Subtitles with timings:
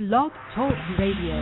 [0.00, 1.36] Blog Talk Radio.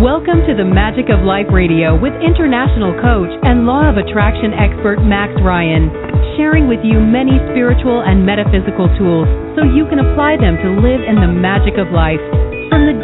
[0.00, 5.04] Welcome to the Magic of Life Radio with international coach and law of attraction expert
[5.04, 5.92] Max Ryan,
[6.40, 11.04] sharing with you many spiritual and metaphysical tools so you can apply them to live
[11.04, 12.24] in the magic of life.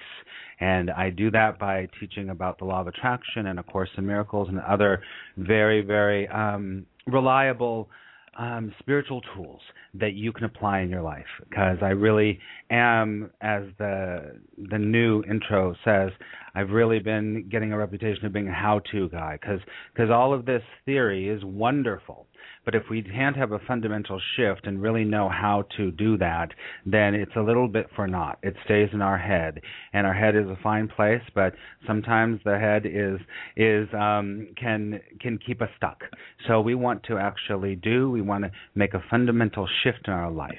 [0.58, 4.06] And I do that by teaching about the law of attraction and A Course in
[4.06, 5.02] Miracles and other
[5.36, 7.88] very, very um, reliable
[8.38, 9.60] um, spiritual tools
[9.94, 11.26] that you can apply in your life.
[11.48, 12.38] Because I really
[12.70, 14.38] am, as the
[14.70, 16.10] the new intro says,
[16.54, 19.38] I've really been getting a reputation of being a how-to guy.
[19.40, 19.60] Because
[19.94, 22.26] because all of this theory is wonderful,
[22.64, 26.50] but if we can't have a fundamental shift and really know how to do that,
[26.84, 28.38] then it's a little bit for naught.
[28.42, 29.60] It stays in our head,
[29.92, 31.54] and our head is a fine place, but
[31.86, 33.18] sometimes the head is
[33.56, 36.02] is um, can can keep us stuck.
[36.46, 38.10] So we want to actually do.
[38.10, 40.50] We want to make a fundamental shift in our life.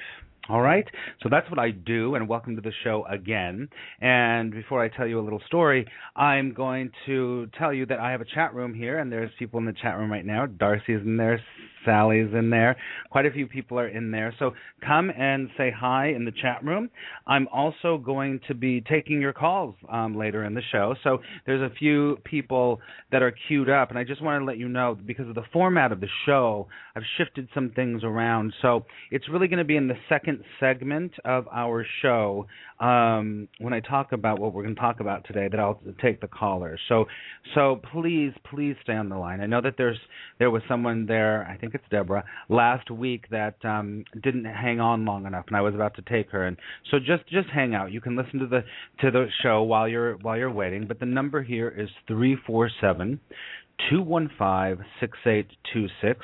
[0.48, 0.84] All right,
[1.22, 3.68] so that's what I do, and welcome to the show again.
[4.00, 5.86] And before I tell you a little story,
[6.16, 9.60] I'm going to tell you that I have a chat room here, and there's people
[9.60, 10.46] in the chat room right now.
[10.46, 11.40] Darcy's in there,
[11.84, 12.76] Sally's in there.
[13.10, 14.34] Quite a few people are in there.
[14.38, 14.52] So
[14.84, 16.90] come and say hi in the chat room.
[17.26, 20.94] I'm also going to be taking your calls um, later in the show.
[21.02, 24.58] So there's a few people that are queued up, and I just want to let
[24.58, 28.52] you know because of the format of the show, I've shifted some things around.
[28.62, 32.46] So it's really going to be in the second segment of our show
[32.82, 36.20] um, when I talk about what we're going to talk about today that I'll take
[36.20, 36.80] the callers.
[36.88, 37.06] So
[37.54, 39.40] so please please stay on the line.
[39.40, 39.98] I know that there's
[40.40, 41.46] there was someone there.
[41.48, 45.60] I think it's Deborah, last week that um, didn't hang on long enough, and I
[45.60, 46.44] was about to take her.
[46.44, 46.56] And
[46.90, 47.92] so just just hang out.
[47.92, 48.64] You can listen to the
[49.00, 50.88] to the show while you're while you're waiting.
[50.88, 53.20] But the number here is three four seven
[53.88, 56.18] two one five six eight two six.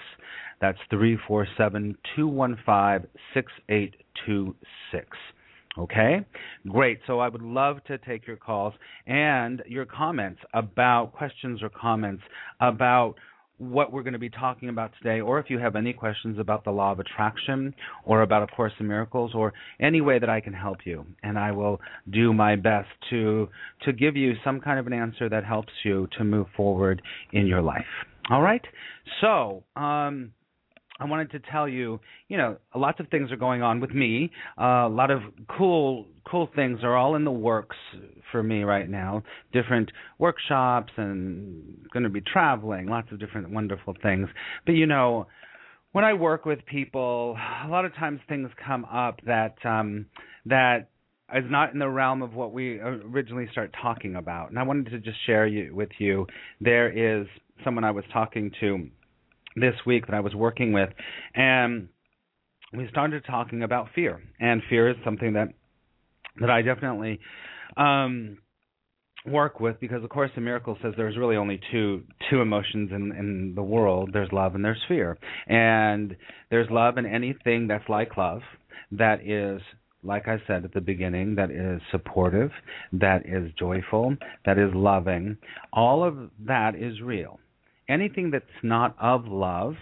[0.60, 3.94] That's three four seven two one five six eight
[4.26, 4.56] two
[4.90, 5.06] six.
[5.78, 6.24] Okay,
[6.68, 6.98] great.
[7.06, 8.74] So I would love to take your calls
[9.06, 12.22] and your comments about questions or comments
[12.60, 13.14] about
[13.58, 16.64] what we're going to be talking about today, or if you have any questions about
[16.64, 17.74] the law of attraction
[18.04, 21.04] or about A Course in Miracles or any way that I can help you.
[21.22, 23.48] And I will do my best to
[23.84, 27.02] to give you some kind of an answer that helps you to move forward
[27.32, 27.84] in your life.
[28.30, 28.64] All right?
[29.20, 30.32] So, um,
[31.00, 34.30] I wanted to tell you, you know, lots of things are going on with me.
[34.60, 35.20] Uh, a lot of
[35.56, 37.76] cool, cool things are all in the works
[38.32, 39.22] for me right now.
[39.52, 42.86] Different workshops and going to be traveling.
[42.86, 44.28] Lots of different wonderful things.
[44.66, 45.28] But you know,
[45.92, 50.06] when I work with people, a lot of times things come up that um,
[50.46, 50.88] that
[51.34, 54.50] is not in the realm of what we originally start talking about.
[54.50, 56.26] And I wanted to just share you, with you.
[56.60, 57.26] There is
[57.64, 58.88] someone I was talking to
[59.56, 60.90] this week that I was working with,
[61.34, 61.88] and
[62.72, 64.20] we started talking about fear.
[64.40, 65.48] And fear is something that
[66.40, 67.18] that I definitely
[67.76, 68.38] um,
[69.26, 73.12] work with because of course the miracle says there's really only two two emotions in
[73.12, 75.18] in the world there's love and there's fear
[75.48, 76.16] and
[76.50, 78.40] there's love in anything that's like love
[78.92, 79.60] that is
[80.04, 82.50] like I said at the beginning, that is supportive,
[82.92, 84.16] that is joyful,
[84.46, 85.36] that is loving.
[85.72, 87.40] All of that is real
[87.88, 89.74] anything that's not of love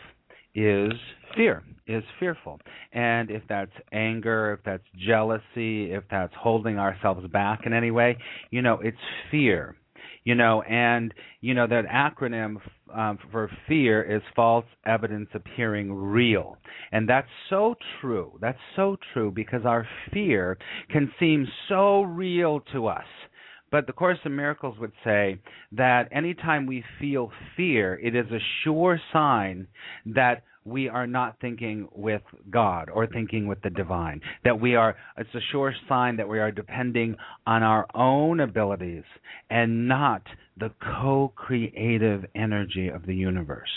[0.55, 0.93] is
[1.37, 2.59] fear, is fearful.
[2.93, 8.17] And if that's anger, if that's jealousy, if that's holding ourselves back in any way,
[8.51, 8.97] you know, it's
[9.31, 9.77] fear.
[10.25, 12.57] You know, and you know that acronym
[12.93, 16.57] um, for fear is false evidence appearing real,
[16.91, 18.37] and that's so true.
[18.41, 20.59] That's so true because our fear
[20.91, 23.05] can seem so real to us.
[23.71, 25.39] But the Course in Miracles would say
[25.73, 29.67] that anytime we feel fear, it is a sure sign
[30.07, 34.21] that we are not thinking with God or thinking with the divine.
[34.45, 37.17] That we are, it's a sure sign that we are depending
[37.47, 39.05] on our own abilities
[39.49, 40.23] and not
[40.59, 43.71] the co creative energy of the universe.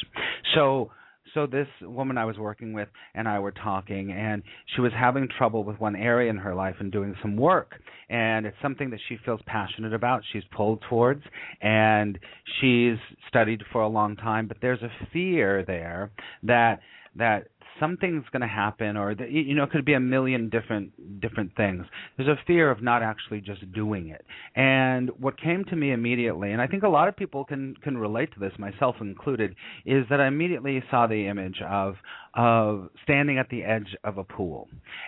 [0.56, 0.92] So,
[1.34, 4.44] so this woman I was working with and I were talking, and
[4.76, 7.76] she was having trouble with one area in her life and doing some work.
[8.10, 11.24] And it's something that she feels passionate about, she's pulled towards,
[11.62, 12.18] and
[12.60, 12.98] she's
[13.28, 14.48] studied for a long time.
[14.48, 16.12] But there's a fear there
[16.44, 16.80] that
[17.16, 17.48] that
[17.80, 21.56] something's going to happen or that you know it could be a million different different
[21.56, 21.86] things.
[22.18, 24.26] There's a fear of not actually just doing it.
[24.56, 27.98] And what came to me immediately and i think a lot of people can can
[27.98, 31.96] relate to this myself included is that i immediately saw the image of
[32.36, 34.68] of standing at the edge of a pool.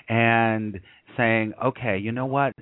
[0.09, 0.80] And
[1.18, 2.54] saying okay you know what?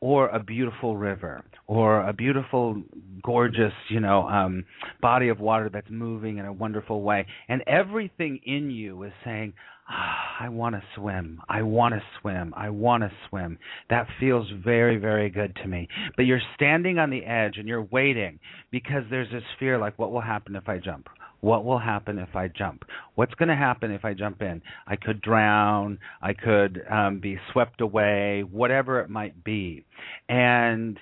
[0.00, 2.82] Or a beautiful river or a beautiful
[3.22, 4.64] gorgeous you know um
[5.00, 7.26] body of water that's moving in a wonderful way.
[7.48, 9.54] And everything in you is saying
[10.40, 11.40] I want to swim.
[11.48, 12.54] I want to swim.
[12.56, 13.58] I want to swim.
[13.90, 15.88] That feels very, very good to me.
[16.16, 18.38] But you're standing on the edge and you're waiting
[18.70, 21.08] because there's this fear like, what will happen if I jump?
[21.40, 22.82] What will happen if I jump?
[23.14, 24.60] What's going to happen if I jump in?
[24.86, 25.98] I could drown.
[26.20, 29.84] I could um, be swept away, whatever it might be.
[30.28, 30.98] And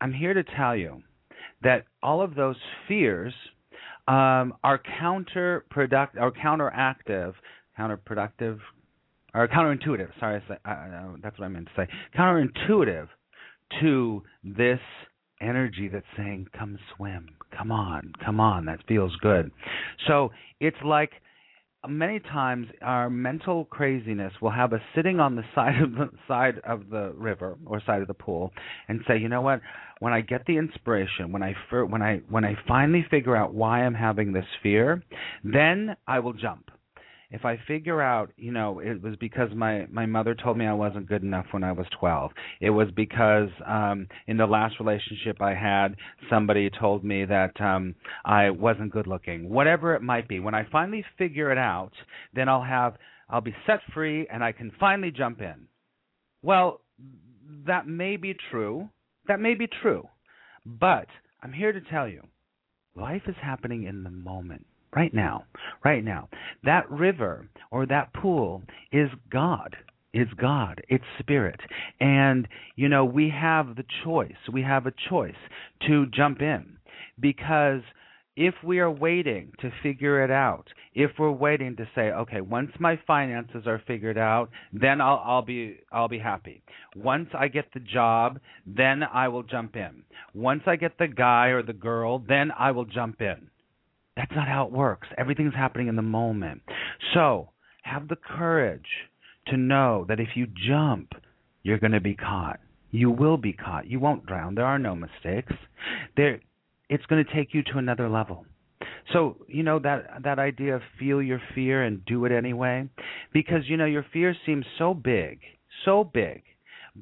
[0.00, 1.02] I'm here to tell you
[1.62, 2.56] that all of those
[2.88, 3.34] fears
[4.08, 7.34] um, are counterproductive or counteractive,
[7.78, 8.58] counterproductive,
[9.34, 10.08] or counterintuitive.
[10.20, 11.88] Sorry, I, that's what I meant to say.
[12.16, 13.08] Counterintuitive
[13.80, 14.80] to this
[15.40, 19.50] energy that's saying, "Come swim, come on, come on." That feels good.
[20.06, 20.30] So
[20.60, 21.10] it's like
[21.88, 26.60] many times our mental craziness will have us sitting on the side of the side
[26.66, 28.52] of the river or side of the pool
[28.88, 29.60] and say, you know what?
[30.00, 33.84] When I get the inspiration, when I when I when I finally figure out why
[33.84, 35.02] I'm having this fear,
[35.42, 36.70] then I will jump
[37.30, 40.72] if I figure out, you know, it was because my my mother told me I
[40.72, 42.30] wasn't good enough when I was 12.
[42.60, 45.96] It was because um in the last relationship I had,
[46.30, 47.94] somebody told me that um
[48.24, 49.48] I wasn't good looking.
[49.48, 50.40] Whatever it might be.
[50.40, 51.92] When I finally figure it out,
[52.34, 52.94] then I'll have
[53.28, 55.68] I'll be set free and I can finally jump in.
[56.42, 56.80] Well,
[57.66, 58.90] that may be true.
[59.26, 60.08] That may be true.
[60.66, 61.06] But
[61.42, 62.22] I'm here to tell you,
[62.94, 65.44] life is happening in the moment right now,
[65.84, 66.28] right now.
[66.64, 68.62] That river or that pool
[68.92, 69.76] is God.
[70.12, 70.80] Is God.
[70.88, 71.60] It's spirit.
[72.00, 72.46] And,
[72.76, 74.36] you know, we have the choice.
[74.52, 75.34] We have a choice
[75.88, 76.78] to jump in
[77.18, 77.82] because
[78.36, 82.70] if we are waiting to figure it out, if we're waiting to say, okay, once
[82.80, 86.62] my finances are figured out, then I'll, I'll be I'll be happy.
[86.96, 90.02] Once I get the job, then I will jump in.
[90.34, 93.50] Once I get the guy or the girl, then I will jump in.
[94.16, 95.08] That's not how it works.
[95.18, 96.62] Everything's happening in the moment.
[97.14, 97.50] So
[97.82, 98.86] have the courage
[99.48, 101.12] to know that if you jump,
[101.62, 102.60] you're going to be caught.
[102.90, 103.86] You will be caught.
[103.86, 104.54] You won't drown.
[104.54, 105.52] There are no mistakes.
[106.16, 106.40] There,
[106.88, 108.46] it's going to take you to another level.
[109.12, 112.88] So you know that that idea of feel your fear and do it anyway,
[113.32, 115.40] because you know your fear seems so big,
[115.84, 116.42] so big,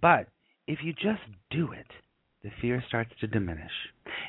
[0.01, 0.27] but
[0.67, 1.87] if you just do it,
[2.43, 3.71] the fear starts to diminish,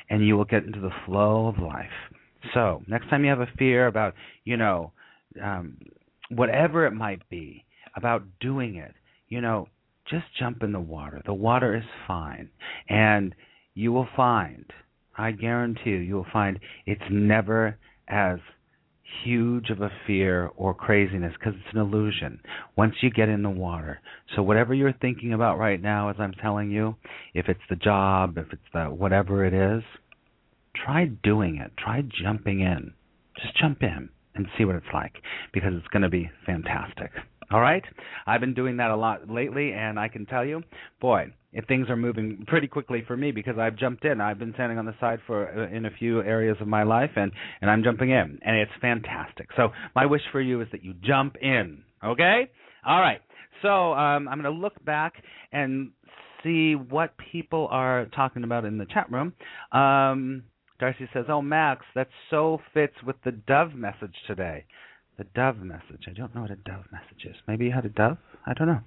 [0.08, 2.13] and you will get into the flow of life.
[2.52, 4.92] So next time you have a fear about, you know,
[5.42, 5.78] um,
[6.30, 7.64] whatever it might be
[7.96, 8.94] about doing it,
[9.28, 9.68] you know,
[10.10, 11.22] just jump in the water.
[11.24, 12.50] The water is fine,
[12.88, 13.34] and
[13.74, 14.64] you will find.
[15.16, 18.38] I guarantee you, you will find it's never as
[19.22, 22.40] huge of a fear or craziness because it's an illusion
[22.76, 24.00] once you get in the water.
[24.34, 26.96] So whatever you're thinking about right now as I'm telling you,
[27.32, 29.82] if it's the job, if it's the whatever it is,
[30.74, 31.72] try doing it.
[31.76, 32.92] Try jumping in.
[33.40, 35.14] Just jump in and see what it's like
[35.52, 37.10] because it's going to be fantastic.
[37.50, 37.84] All right?
[38.26, 40.62] I've been doing that a lot lately, and I can tell you,
[41.00, 44.20] boy, if things are moving pretty quickly for me because I've jumped in.
[44.20, 47.10] I've been standing on the side for uh, in a few areas of my life,
[47.16, 49.48] and and I'm jumping in, and it's fantastic.
[49.56, 51.82] So my wish for you is that you jump in.
[52.04, 52.50] Okay?
[52.84, 53.20] All right.
[53.62, 55.14] So um, I'm going to look back
[55.52, 55.92] and
[56.42, 59.32] see what people are talking about in the chat room.
[59.72, 60.42] Um,
[60.78, 64.64] Darcy says, "Oh, Max, that so fits with the dove message today."
[65.16, 66.08] The dove message.
[66.08, 67.36] I don't know what a dove message is.
[67.46, 68.18] Maybe you had a dove.
[68.46, 68.80] I don't know.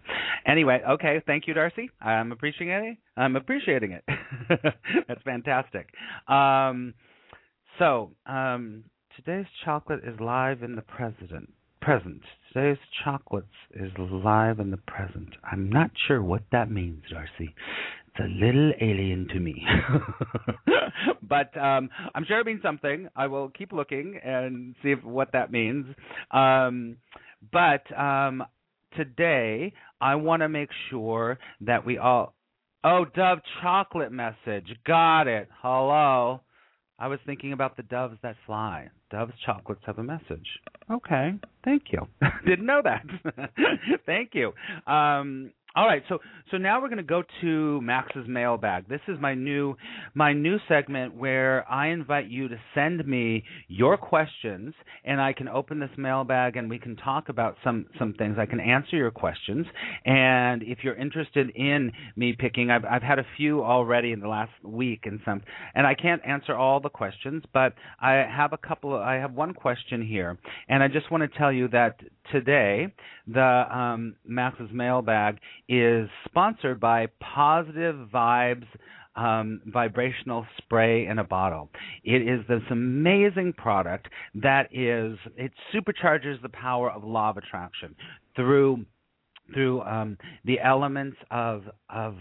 [0.46, 1.22] Anyway, okay.
[1.25, 1.89] Thank you, Darcy.
[2.01, 2.98] I'm appreciating it.
[3.15, 4.03] I'm appreciating it.
[5.08, 5.88] That's fantastic.
[6.27, 6.94] Um,
[7.79, 8.84] so um,
[9.15, 11.53] today's chocolate is live in the present.
[11.82, 12.22] Present.
[12.54, 15.30] Today's chocolates is live in the present.
[15.44, 17.54] I'm not sure what that means, Darcy.
[18.08, 19.66] It's a little alien to me.
[21.24, 23.10] but um, I'm sure it means something.
[23.16, 25.88] I will keep looking and see if, what that means.
[26.32, 26.98] Um,
[27.51, 28.44] but um,
[28.96, 32.34] today, I want to make sure that we all.
[32.84, 34.68] Oh, Dove chocolate message.
[34.86, 35.50] Got it.
[35.62, 36.42] Hello.
[37.00, 38.89] I was thinking about the doves that fly.
[39.12, 40.48] Dove's chocolates have a message.
[40.89, 42.08] Okay, thank you.
[42.46, 43.06] Didn't know that.
[44.06, 44.54] thank you.
[44.92, 46.17] Um, all right, so
[46.50, 48.89] so now we're going to go to Max's mailbag.
[48.89, 49.75] This is my new
[50.15, 54.74] my new segment where I invite you to send me your questions,
[55.05, 58.38] and I can open this mailbag and we can talk about some some things.
[58.39, 59.67] I can answer your questions,
[60.03, 64.27] and if you're interested in me picking, I've I've had a few already in the
[64.27, 65.43] last week and some,
[65.75, 68.96] and I can't answer all the questions, but I have a couple.
[68.96, 72.00] Of, I have one question here, and I just want to tell you that
[72.31, 72.88] today
[73.27, 75.38] the um, Max's mailbag
[75.69, 78.67] is sponsored by Positive Vibes
[79.17, 81.69] um, vibrational spray in a bottle.
[82.03, 87.95] It is this amazing product that is it supercharges the power of law of attraction
[88.36, 88.86] through
[89.53, 92.15] through um, the elements of of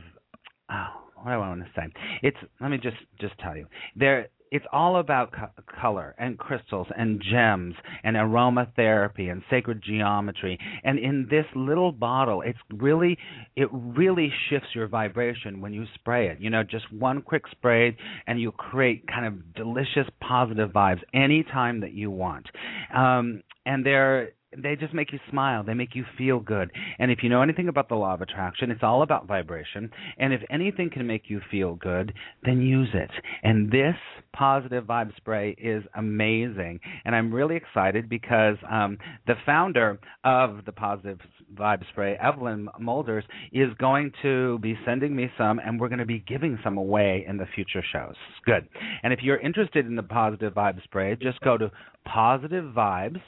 [0.70, 0.86] oh,
[1.16, 1.86] what do I want to say?
[2.22, 6.86] It's let me just just tell you there it's all about co- color and crystals
[6.96, 7.74] and gems
[8.04, 10.58] and aromatherapy and sacred geometry.
[10.84, 13.18] And in this little bottle it's really
[13.56, 16.40] it really shifts your vibration when you spray it.
[16.40, 21.80] You know just one quick spray and you create kind of delicious positive vibes anytime
[21.80, 22.46] that you want.
[22.94, 25.62] Um and they're they just make you smile.
[25.62, 26.70] They make you feel good.
[26.98, 29.90] And if you know anything about the law of attraction, it's all about vibration.
[30.18, 32.12] And if anything can make you feel good,
[32.44, 33.10] then use it.
[33.42, 33.96] And this
[34.32, 36.80] positive vibe spray is amazing.
[37.04, 41.18] And I'm really excited because um, the founder of the positive
[41.54, 46.06] vibe spray, Evelyn Molders, is going to be sending me some, and we're going to
[46.06, 48.14] be giving some away in the future shows.
[48.44, 48.68] Good.
[49.02, 51.70] And if you're interested in the positive vibe spray, just go to
[52.04, 53.20] positive vibes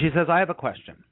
[0.00, 1.02] She says, I have a question.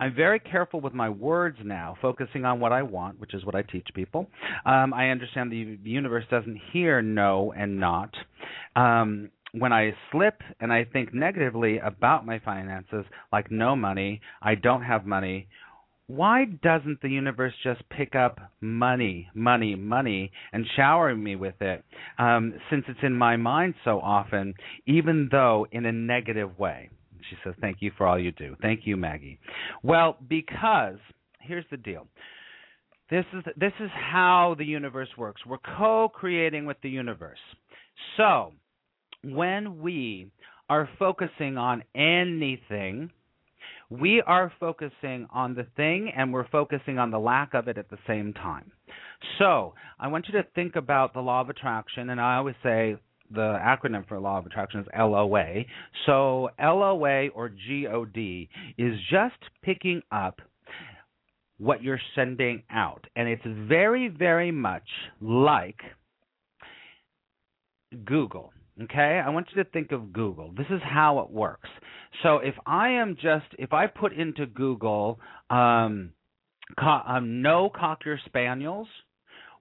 [0.00, 3.54] I'm very careful with my words now, focusing on what I want, which is what
[3.54, 4.26] I teach people.
[4.66, 8.10] Um, I understand the, the universe doesn't hear no and not.
[8.74, 14.56] Um, when I slip and I think negatively about my finances, like no money, I
[14.56, 15.46] don't have money,
[16.06, 21.84] why doesn't the universe just pick up money, money, money, and shower me with it,
[22.18, 24.54] um, since it's in my mind so often,
[24.86, 26.90] even though in a negative way?
[27.30, 28.56] She says, Thank you for all you do.
[28.60, 29.38] Thank you, Maggie.
[29.82, 30.98] Well, because
[31.40, 32.06] here's the deal.
[33.10, 35.42] This is this is how the universe works.
[35.46, 37.38] We're co-creating with the universe.
[38.16, 38.52] So,
[39.22, 40.30] when we
[40.68, 43.10] are focusing on anything,
[43.90, 47.90] we are focusing on the thing and we're focusing on the lack of it at
[47.90, 48.72] the same time.
[49.38, 52.96] So, I want you to think about the law of attraction, and I always say
[53.30, 55.64] the acronym for law of attraction is LOA.
[56.06, 60.40] So LOA or GOD is just picking up
[61.58, 63.06] what you're sending out.
[63.16, 64.88] And it's very, very much
[65.20, 65.80] like
[68.04, 68.52] Google.
[68.82, 69.22] Okay?
[69.24, 70.52] I want you to think of Google.
[70.56, 71.68] This is how it works.
[72.22, 76.12] So if I am just, if I put into Google, um,
[76.78, 78.88] co- um, no Cocker Spaniels,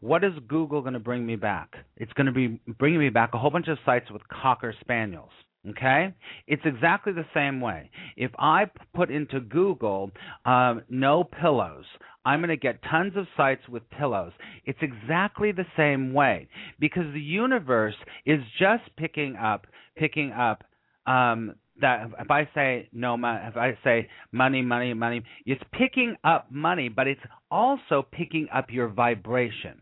[0.04, 1.76] what is Google going to bring me back?
[1.96, 5.30] It's going to be bringing me back a whole bunch of sites with cocker spaniels.
[5.70, 6.14] Okay,
[6.46, 7.90] it's exactly the same way.
[8.18, 10.12] If I put into Google
[10.44, 11.86] um, no pillows,
[12.26, 14.34] I'm going to get tons of sites with pillows.
[14.66, 16.50] It's exactly the same way
[16.82, 17.96] because the universe
[18.26, 20.66] is just picking up, picking up
[21.08, 26.52] um, that if I say no if I say money, money, money, it's picking up
[26.52, 29.80] money, but it's also picking up your vibration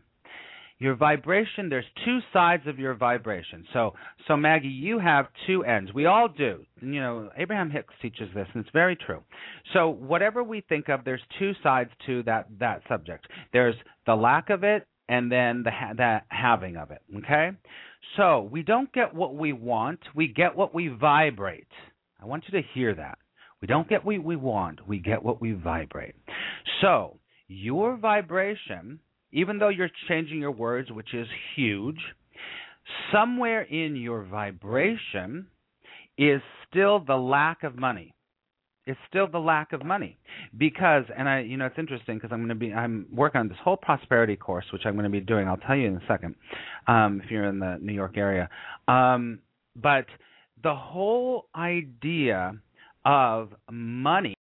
[0.82, 3.92] your vibration there's two sides of your vibration so
[4.26, 8.46] so maggie you have two ends we all do you know abraham hicks teaches this
[8.54, 9.22] and it's very true
[9.72, 14.50] so whatever we think of there's two sides to that that subject there's the lack
[14.50, 17.02] of it and then the ha- the having of it.
[17.18, 17.50] Okay,
[18.16, 21.68] so we don't get what we want; we get what we vibrate.
[22.20, 23.18] I want you to hear that.
[23.60, 26.14] We don't get what we want; we get what we vibrate.
[26.80, 29.00] So your vibration,
[29.32, 31.98] even though you're changing your words, which is huge,
[33.12, 35.46] somewhere in your vibration
[36.18, 38.14] is still the lack of money.
[38.84, 40.18] It's still the lack of money.
[40.56, 43.48] Because and i you know it's interesting because i'm going to be i'm working on
[43.48, 46.02] this whole prosperity course which i'm going to be doing i'll tell you in a
[46.08, 46.34] second
[46.88, 48.48] um if you're in the new york area.
[48.88, 49.38] Um
[49.76, 50.06] but
[50.62, 52.54] the whole idea
[53.04, 54.34] of money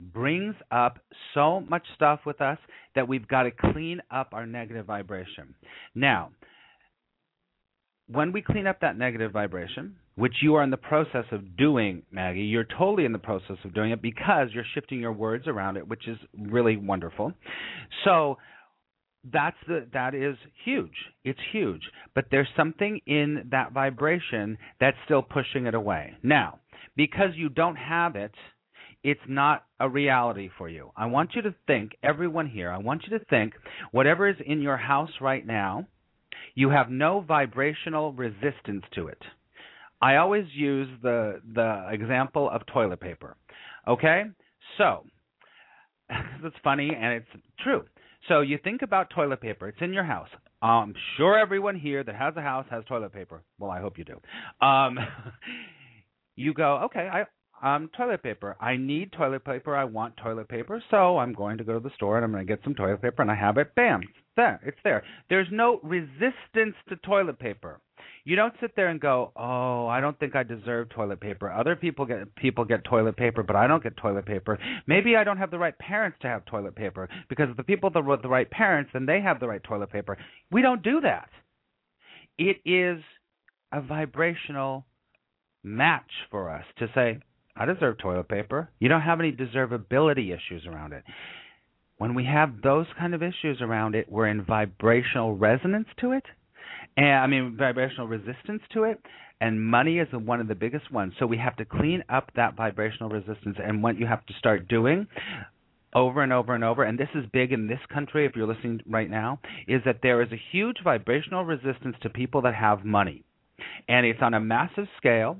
[0.00, 0.98] brings up
[1.34, 2.58] so much stuff with us
[2.94, 5.54] that we've got to clean up our negative vibration
[5.94, 6.30] now
[8.06, 12.02] when we clean up that negative vibration which you are in the process of doing,
[12.10, 12.40] Maggie.
[12.40, 15.86] You're totally in the process of doing it because you're shifting your words around it,
[15.86, 17.32] which is really wonderful.
[18.04, 18.36] So
[19.32, 20.94] that's the that is huge.
[21.24, 21.82] It's huge.
[22.16, 26.14] But there's something in that vibration that's still pushing it away.
[26.24, 26.58] Now,
[26.96, 28.32] because you don't have it,
[29.04, 30.90] it's not a reality for you.
[30.96, 33.54] I want you to think, everyone here, I want you to think
[33.92, 35.86] whatever is in your house right now,
[36.54, 39.22] you have no vibrational resistance to it.
[40.00, 43.36] I always use the the example of toilet paper.
[43.86, 44.24] Okay?
[44.76, 45.04] So,
[46.10, 47.84] it's funny and it's true.
[48.28, 49.68] So you think about toilet paper.
[49.68, 50.28] It's in your house.
[50.60, 53.42] I'm sure everyone here that has a house has toilet paper.
[53.58, 54.66] Well, I hope you do.
[54.66, 54.98] Um,
[56.36, 57.24] you go, okay, I
[57.62, 58.56] um toilet paper.
[58.60, 59.76] I need toilet paper.
[59.76, 60.82] I want toilet paper.
[60.90, 63.02] So I'm going to go to the store and I'm going to get some toilet
[63.02, 63.74] paper and I have it.
[63.74, 64.00] Bam.
[64.36, 64.60] There.
[64.64, 65.02] It's there.
[65.28, 67.80] There's no resistance to toilet paper.
[68.24, 71.50] You don't sit there and go, "Oh, I don't think I deserve toilet paper.
[71.50, 74.58] Other people get people get toilet paper, but I don't get toilet paper.
[74.86, 78.04] Maybe I don't have the right parents to have toilet paper because the people that
[78.04, 80.16] with the right parents, then they have the right toilet paper."
[80.50, 81.30] We don't do that.
[82.36, 83.02] It is
[83.72, 84.86] a vibrational
[85.64, 87.18] match for us to say,
[87.58, 91.04] "I deserve toilet paper." You don't have any deservability issues around it.
[91.98, 96.24] When we have those kind of issues around it, we're in vibrational resonance to it
[96.98, 99.00] and I mean vibrational resistance to it.
[99.40, 101.12] And money is one of the biggest ones.
[101.18, 103.56] So we have to clean up that vibrational resistance.
[103.62, 105.06] And what you have to start doing
[105.94, 108.80] over and over and over, and this is big in this country if you're listening
[108.88, 113.22] right now, is that there is a huge vibrational resistance to people that have money.
[113.88, 115.38] And it's on a massive scale.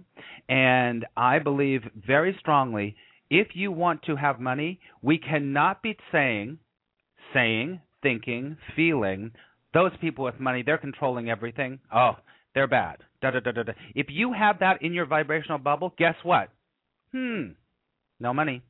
[0.48, 2.96] And I believe very strongly
[3.30, 6.58] if you want to have money, we cannot be saying,
[7.34, 9.32] saying, thinking, feeling,
[9.74, 11.78] those people with money, they're controlling everything.
[11.94, 12.12] Oh,
[12.54, 12.98] they're bad.
[13.20, 13.72] Da, da, da, da, da.
[13.94, 16.48] If you have that in your vibrational bubble, guess what?
[17.12, 17.48] Hmm,
[18.18, 18.62] no money.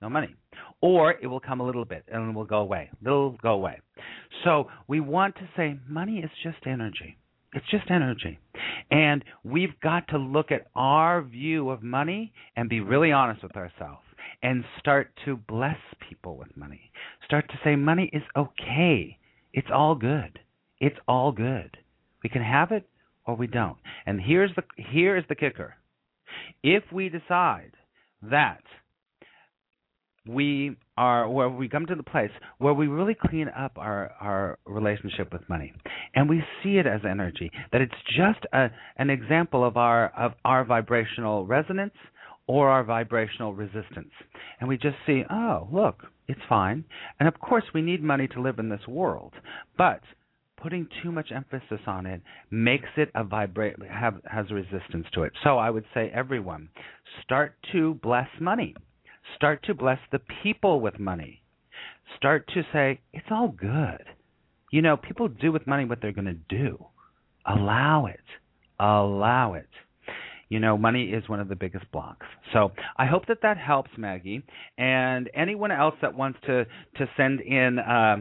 [0.00, 0.34] No money.
[0.80, 2.90] Or it will come a little bit and it will go away.
[3.02, 3.80] It'll go away.
[4.44, 7.16] So we want to say money is just energy.
[7.56, 8.38] It's just energy.
[8.90, 13.56] And we've got to look at our view of money and be really honest with
[13.56, 14.02] ourselves
[14.42, 16.90] and start to bless people with money.
[17.24, 19.16] Start to say money is okay.
[19.54, 20.38] It's all good.
[20.80, 21.78] It's all good.
[22.22, 22.86] We can have it
[23.26, 23.78] or we don't.
[24.04, 25.76] And here's the here is the kicker.
[26.62, 27.72] If we decide
[28.20, 28.62] that
[30.28, 34.58] we are where we come to the place where we really clean up our our
[34.66, 35.72] relationship with money
[36.14, 40.32] and we see it as energy that it's just a an example of our of
[40.44, 41.94] our vibrational resonance
[42.46, 44.10] or our vibrational resistance
[44.60, 46.84] and we just see oh look it's fine.
[47.20, 49.32] And of course, we need money to live in this world,
[49.78, 50.00] but
[50.56, 55.32] putting too much emphasis on it makes it a vibrate have has resistance to it.
[55.44, 56.70] So I would say everyone
[57.22, 58.74] start to bless money.
[59.34, 61.42] Start to bless the people with money.
[62.16, 64.04] Start to say it's all good.
[64.70, 66.84] You know, people do with money what they're going to do.
[67.46, 68.20] Allow it.
[68.78, 69.68] Allow it
[70.48, 72.26] you know, money is one of the biggest blocks.
[72.52, 74.44] So I hope that that helps, Maggie,
[74.78, 78.16] and anyone else that wants to to send in uh,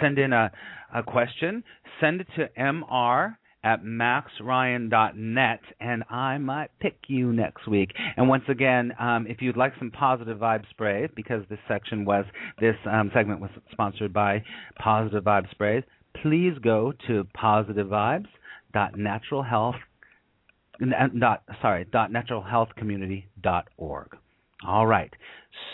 [0.00, 0.50] send in a
[0.94, 1.64] a question,
[2.00, 7.90] send it to mr at maxryan.net, and I might pick you next week.
[8.16, 12.24] And once again, um, if you'd like some positive vibe spray, because this section was
[12.58, 14.42] this um, segment was sponsored by
[14.78, 15.84] Positive Vibe Sprays,
[16.22, 18.26] please go to Positive Vibes
[18.72, 19.74] health
[21.18, 24.08] dot sorry naturalhealthcommunity.org.
[24.66, 25.12] All right,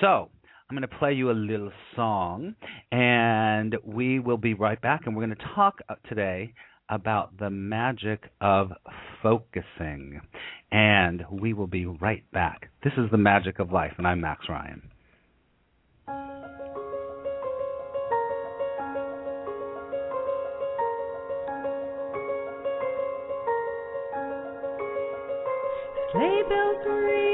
[0.01, 0.31] so
[0.69, 2.57] I'm going to play you a little song,
[2.91, 6.53] and we will be right back, and we're going to talk uh, today
[6.89, 8.73] about the magic of
[9.23, 10.21] focusing.
[10.71, 12.71] And we will be right back.
[12.83, 14.83] This is The Magic of Life, and I'm Max Ryan.
[26.13, 27.27] Sleigh bells ring.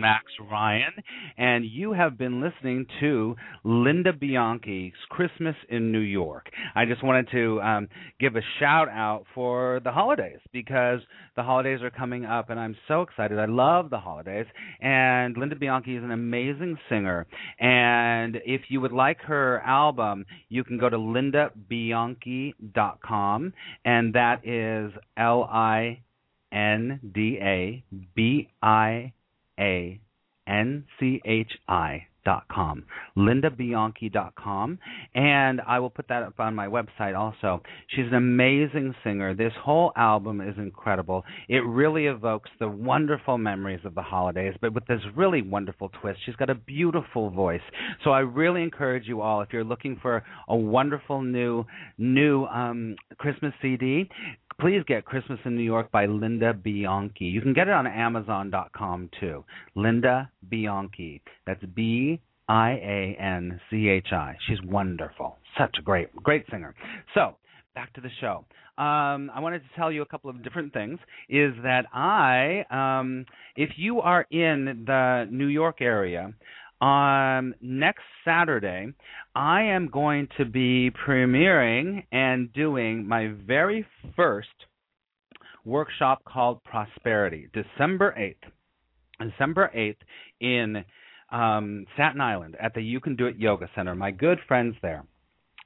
[0.00, 0.92] Max Ryan,
[1.36, 6.48] and you have been listening to Linda Bianchi's Christmas in New York.
[6.74, 11.00] I just wanted to um, give a shout out for the holidays because
[11.36, 13.38] the holidays are coming up, and I'm so excited.
[13.38, 14.46] I love the holidays,
[14.80, 17.26] and Linda Bianchi is an amazing singer.
[17.58, 23.52] And if you would like her album, you can go to lindabianchi.com,
[23.84, 26.00] and that is L I
[26.52, 27.82] N D A
[28.14, 29.12] B I
[29.60, 30.00] A
[30.46, 32.84] N C H I dot com
[33.16, 34.78] lindabianchi dot com.
[35.14, 37.62] And i will put that up on my website also.
[37.88, 39.34] She's an amazing singer.
[39.34, 41.24] This whole album is incredible.
[41.48, 46.20] It really evokes the wonderful memories of the holidays but with this really wonderful twist
[46.24, 47.60] she's got a beautiful voice.
[48.04, 51.64] So i really encourage you all if you're looking for a wonderful new
[51.98, 54.08] new um christmas cd
[54.60, 57.24] please get Christmas in New York by Linda Bianchi.
[57.24, 59.44] You can get it on Amazon.com too.
[59.74, 61.22] Linda Bianchi.
[61.46, 64.36] That's B I A N C H I.
[64.46, 65.38] She's wonderful.
[65.58, 66.74] Such a great, great singer.
[67.14, 67.36] So,
[67.74, 68.44] back to the show.
[68.76, 70.98] Um, I wanted to tell you a couple of different things.
[71.28, 76.32] Is that I, um, if you are in the New York area,
[76.80, 78.92] on next Saturday,
[79.34, 84.48] I am going to be premiering and doing my very first
[85.64, 89.30] workshop called Prosperity, December 8th.
[89.30, 89.96] December 8th
[90.40, 90.84] in
[91.30, 93.94] um, Staten Island at the You Can Do It Yoga Center.
[93.94, 95.04] My good friends there.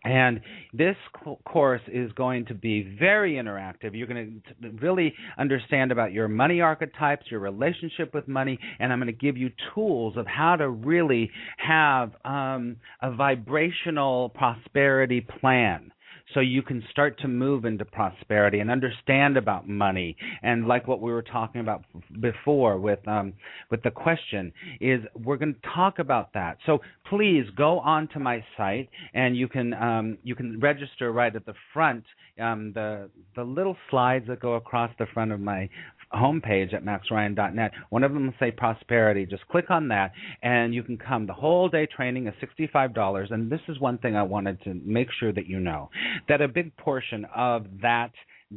[0.05, 0.40] And
[0.75, 0.97] this
[1.45, 3.90] course is going to be very interactive.
[3.95, 8.99] You're going to really understand about your money archetypes, your relationship with money, and I'm
[8.99, 15.90] going to give you tools of how to really have um, a vibrational prosperity plan
[16.33, 20.17] so you can start to move into prosperity and understand about money.
[20.43, 21.85] And like what we were talking about
[22.21, 23.35] before with um,
[23.71, 26.59] with the question is we're going to talk about that.
[26.67, 31.35] So please go on to my site and you can um, you can register right
[31.35, 32.05] at the front
[32.41, 35.69] um, the the little slides that go across the front of my
[36.14, 37.72] homepage at maxryan.net.
[37.90, 39.27] One of them will say prosperity.
[39.27, 41.27] Just click on that, and you can come.
[41.27, 43.33] The whole day training is $65.
[43.33, 45.90] And this is one thing I wanted to make sure that you know
[46.29, 48.12] that a big portion of that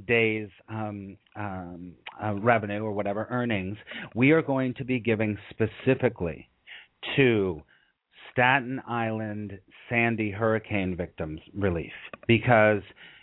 [0.05, 1.93] day's um, um,
[2.23, 3.77] uh, revenue or whatever earnings,
[4.15, 6.49] we are going to be giving specifically
[7.15, 7.61] to
[8.31, 11.91] Staten Island Sandy hurricane victims relief
[12.27, 12.81] because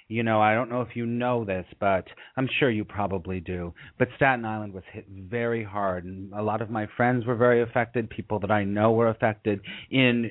[0.09, 2.05] you know, I don't know if you know this, but
[2.37, 3.73] I'm sure you probably do.
[3.99, 7.63] But Staten Island was hit very hard, and a lot of my friends were very
[7.63, 8.11] affected.
[8.11, 10.31] People that I know were affected in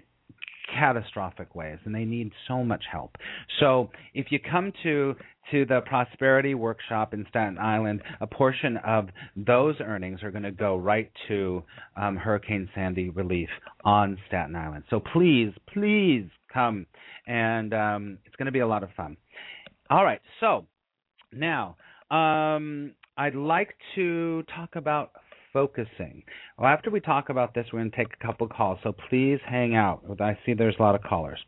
[0.73, 3.15] catastrophic ways and they need so much help.
[3.59, 5.15] So if you come to
[5.51, 10.51] to the prosperity workshop in Staten Island, a portion of those earnings are going to
[10.51, 11.63] go right to
[11.97, 13.49] um, Hurricane Sandy relief
[13.83, 14.85] on Staten Island.
[14.89, 16.85] So please, please come,
[17.27, 19.17] and um, it's going to be a lot of fun.
[19.89, 20.65] All right, so
[21.31, 21.75] now
[22.09, 25.11] um, I'd like to talk about
[25.51, 26.23] focusing.
[26.57, 29.39] Well, after we talk about this, we're going to take a couple calls, so please
[29.45, 30.01] hang out.
[30.19, 31.39] I see there's a lot of callers.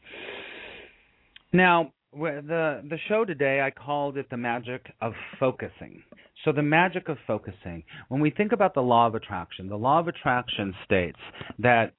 [1.53, 6.03] Now, the the show today, I called it the magic of focusing.
[6.43, 7.83] So the magic of focusing.
[8.09, 11.19] When we think about the law of attraction, the law of attraction states
[11.59, 11.93] that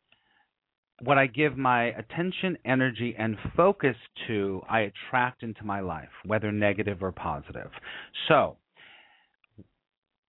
[1.03, 6.51] what I give my attention, energy, and focus to, I attract into my life, whether
[6.51, 7.71] negative or positive.
[8.29, 8.57] So,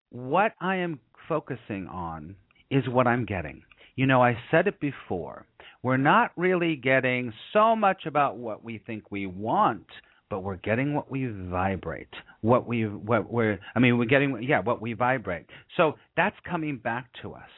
[0.10, 2.36] what I am focusing on
[2.70, 3.62] is what I'm getting.
[3.96, 5.46] You know, I said it before.
[5.84, 9.86] We're not really getting so much about what we think we want,
[10.30, 12.14] but we're getting what we vibrate.
[12.42, 15.46] What we what we're I mean, we're getting yeah, what we vibrate.
[15.78, 17.50] So that's coming back to us.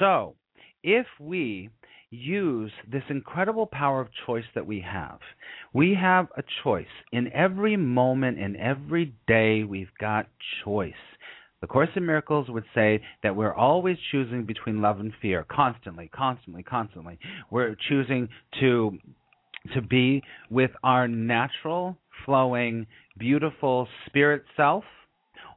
[0.00, 0.34] So,
[0.82, 1.70] if we
[2.10, 5.18] use this incredible power of choice that we have.
[5.72, 6.86] We have a choice.
[7.12, 10.26] In every moment, in every day, we've got
[10.64, 10.92] choice.
[11.60, 16.08] The Course in Miracles would say that we're always choosing between love and fear, constantly,
[16.14, 17.18] constantly, constantly.
[17.50, 18.28] We're choosing
[18.60, 18.98] to
[19.74, 22.86] to be with our natural, flowing,
[23.18, 24.84] beautiful spirit self,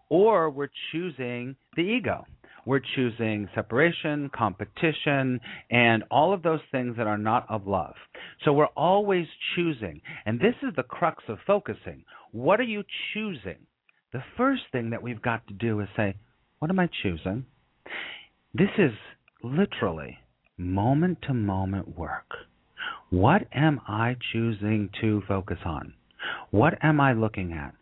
[0.09, 2.25] or we're choosing the ego.
[2.65, 7.95] We're choosing separation, competition, and all of those things that are not of love.
[8.43, 10.01] So we're always choosing.
[10.25, 12.03] And this is the crux of focusing.
[12.31, 13.57] What are you choosing?
[14.13, 16.15] The first thing that we've got to do is say,
[16.59, 17.45] What am I choosing?
[18.53, 18.91] This is
[19.43, 20.17] literally
[20.57, 22.29] moment to moment work.
[23.09, 25.93] What am I choosing to focus on?
[26.51, 27.73] What am I looking at?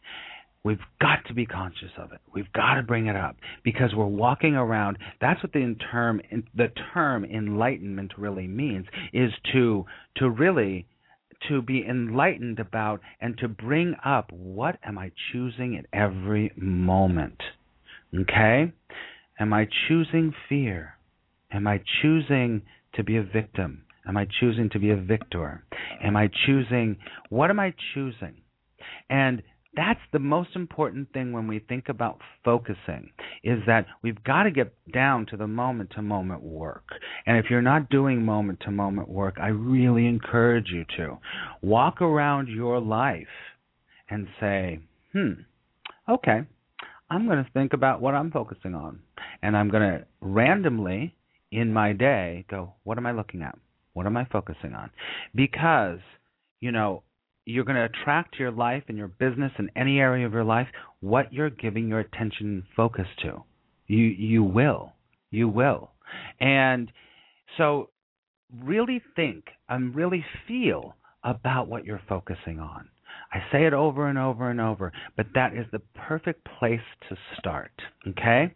[0.63, 2.19] We've got to be conscious of it.
[2.33, 4.97] We've got to bring it up because we're walking around.
[5.21, 6.21] That's what the term
[6.55, 9.85] the term enlightenment really means is to
[10.17, 10.85] to really
[11.47, 17.41] to be enlightened about and to bring up what am I choosing at every moment.
[18.13, 18.73] Okay?
[19.39, 20.95] Am I choosing fear?
[21.51, 22.63] Am I choosing
[22.95, 23.83] to be a victim?
[24.05, 25.63] Am I choosing to be a victor?
[26.03, 26.97] Am I choosing
[27.29, 28.41] what am I choosing?
[29.09, 29.41] And
[29.75, 33.11] that's the most important thing when we think about focusing
[33.43, 36.85] is that we've got to get down to the moment to moment work.
[37.25, 41.17] And if you're not doing moment to moment work, I really encourage you to
[41.61, 43.27] walk around your life
[44.09, 44.79] and say,
[45.13, 45.33] "Hmm,
[46.07, 46.41] okay,
[47.11, 48.99] I'm going to think about what I'm focusing on."
[49.43, 51.15] And I'm going to randomly
[51.51, 53.57] in my day go, "What am I looking at?
[53.93, 54.89] What am I focusing on?"
[55.35, 55.99] Because
[56.59, 57.03] you know,
[57.49, 60.43] you're going to attract to your life and your business and any area of your
[60.43, 60.67] life
[60.99, 63.43] what you're giving your attention and focus to.
[63.87, 64.93] You you will.
[65.31, 65.91] You will.
[66.39, 66.91] And
[67.57, 67.89] so
[68.63, 72.89] really think and really feel about what you're focusing on.
[73.31, 77.17] I say it over and over and over, but that is the perfect place to
[77.37, 77.71] start.
[78.07, 78.53] Okay?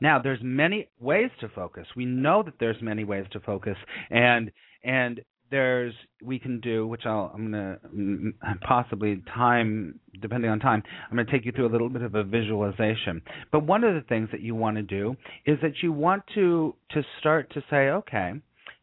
[0.00, 1.86] Now, there's many ways to focus.
[1.96, 3.76] We know that there's many ways to focus,
[4.10, 4.50] and
[4.84, 5.20] and
[5.50, 8.32] there's we can do, which I'll I'm gonna mm,
[8.66, 10.82] possibly time depending on time.
[11.10, 13.22] I'm gonna take you through a little bit of a visualization.
[13.52, 16.74] But one of the things that you want to do is that you want to
[16.92, 18.32] to start to say, okay,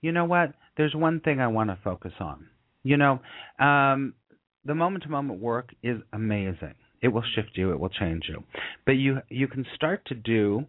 [0.02, 0.54] you know what?
[0.78, 2.48] There's one thing I want to focus on.
[2.84, 3.20] You know,
[3.60, 4.14] um,
[4.66, 6.76] the moment to moment work is amazing.
[7.02, 7.72] It will shift you.
[7.72, 8.44] It will change you.
[8.86, 10.66] But you you can start to do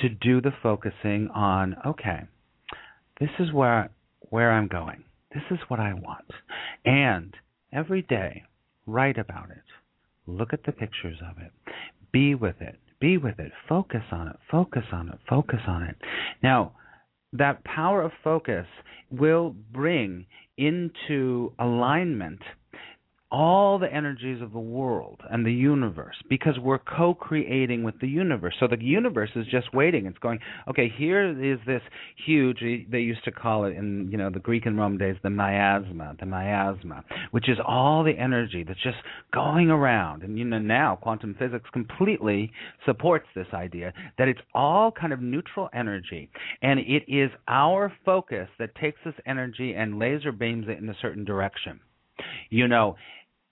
[0.00, 1.76] to do the focusing on.
[1.86, 2.20] Okay,
[3.20, 3.90] this is where
[4.30, 5.04] where I'm going
[5.38, 6.30] this is what I want.
[6.84, 7.34] And
[7.72, 8.44] every day,
[8.86, 9.62] write about it.
[10.26, 11.52] Look at the pictures of it.
[12.12, 12.78] Be with it.
[13.00, 13.52] Be with it.
[13.68, 14.36] Focus on it.
[14.50, 15.18] Focus on it.
[15.28, 15.96] Focus on it.
[16.42, 16.72] Now,
[17.32, 18.66] that power of focus
[19.10, 22.40] will bring into alignment
[23.30, 28.54] all the energies of the world and the universe because we're co-creating with the universe.
[28.58, 30.06] So the universe is just waiting.
[30.06, 30.38] It's going,
[30.68, 31.82] okay, here is this
[32.26, 32.60] huge.
[32.90, 36.16] They used to call it in you know the Greek and Roman days the miasma,
[36.18, 38.96] the miasma, which is all the energy that's just
[39.32, 40.22] going around.
[40.22, 42.50] And you know now quantum physics completely
[42.86, 46.30] supports this idea that it's all kind of neutral energy,
[46.62, 50.96] and it is our focus that takes this energy and laser beams it in a
[51.00, 51.80] certain direction.
[52.50, 52.96] You know,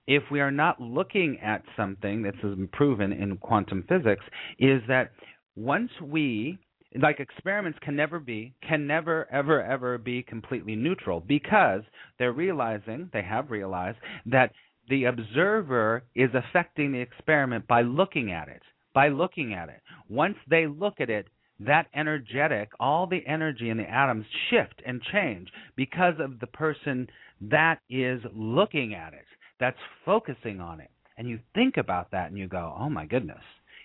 [0.07, 2.37] if we are not looking at something that's
[2.72, 4.24] proven in quantum physics,
[4.59, 5.11] is that
[5.57, 6.59] once we
[7.00, 11.83] like experiments can never be can never ever ever be completely neutral because
[12.18, 14.52] they're realizing they have realized that
[14.88, 18.62] the observer is affecting the experiment by looking at it
[18.94, 19.83] by looking at it.
[20.09, 21.26] Once they look at it
[21.61, 27.07] that energetic all the energy in the atoms shift and change because of the person
[27.40, 29.25] that is looking at it
[29.61, 33.42] that's focusing on it and you think about that and you go oh my goodness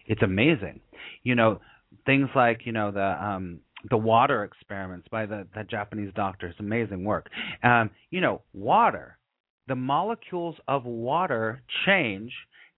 [0.07, 0.79] it's amazing
[1.23, 1.59] you know
[2.05, 3.59] things like you know the um
[3.89, 7.29] the water experiments by the, the Japanese doctors, amazing work.
[7.63, 9.17] Um, you know, water,
[9.67, 12.31] the molecules of water change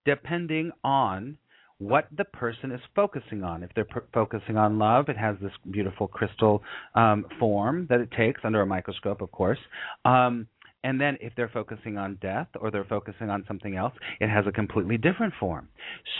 [0.06, 1.38] depending on
[1.78, 3.62] what the person is focusing on.
[3.62, 6.62] If they're focusing on love, it has this beautiful crystal
[6.94, 9.58] um, form that it takes under a microscope, of course.
[10.04, 10.46] Um,
[10.84, 14.44] and then if they're focusing on death or they're focusing on something else, it has
[14.46, 15.68] a completely different form.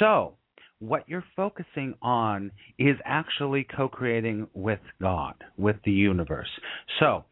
[0.00, 0.38] So
[0.80, 6.48] what you're focusing on is actually co creating with God, with the universe.
[6.98, 7.24] So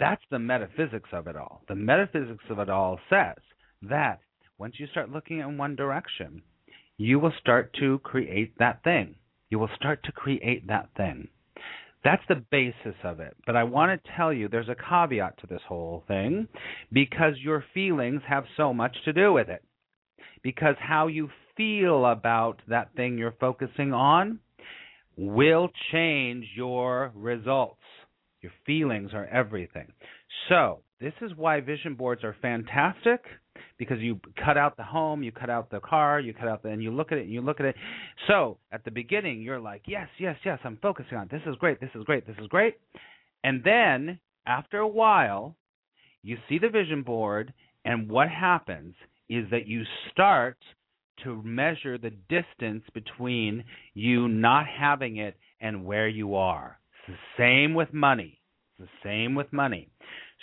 [0.00, 1.62] that's the metaphysics of it all.
[1.68, 3.36] The metaphysics of it all says
[3.82, 4.20] that
[4.58, 6.42] once you start looking in one direction,
[6.96, 9.16] you will start to create that thing.
[9.50, 11.28] You will start to create that thing.
[12.04, 13.36] That's the basis of it.
[13.46, 16.48] But I want to tell you there's a caveat to this whole thing
[16.92, 19.62] because your feelings have so much to do with it.
[20.42, 24.40] Because how you feel about that thing you're focusing on
[25.16, 27.78] will change your results.
[28.40, 29.92] Your feelings are everything.
[30.48, 33.20] So, this is why vision boards are fantastic
[33.78, 36.68] because you cut out the home, you cut out the car, you cut out the,
[36.68, 37.76] and you look at it, and you look at it.
[38.28, 41.80] So, at the beginning, you're like, yes, yes, yes, I'm focusing on this is great,
[41.80, 42.76] this is great, this is great.
[43.44, 45.56] And then, after a while,
[46.22, 47.52] you see the vision board,
[47.84, 48.94] and what happens
[49.28, 50.58] is that you start
[51.24, 56.78] to measure the distance between you not having it and where you are.
[57.08, 58.40] It's the same with money.
[58.78, 59.88] It's the same with money.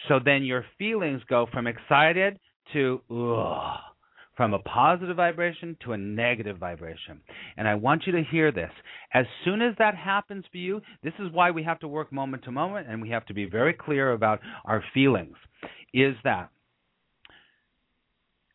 [0.07, 2.39] So then your feelings go from excited
[2.73, 3.79] to ugh,
[4.35, 7.19] from a positive vibration to a negative vibration.
[7.57, 8.71] And I want you to hear this.
[9.13, 12.43] As soon as that happens for you, this is why we have to work moment
[12.43, 15.35] to moment and we have to be very clear about our feelings.
[15.93, 16.51] Is that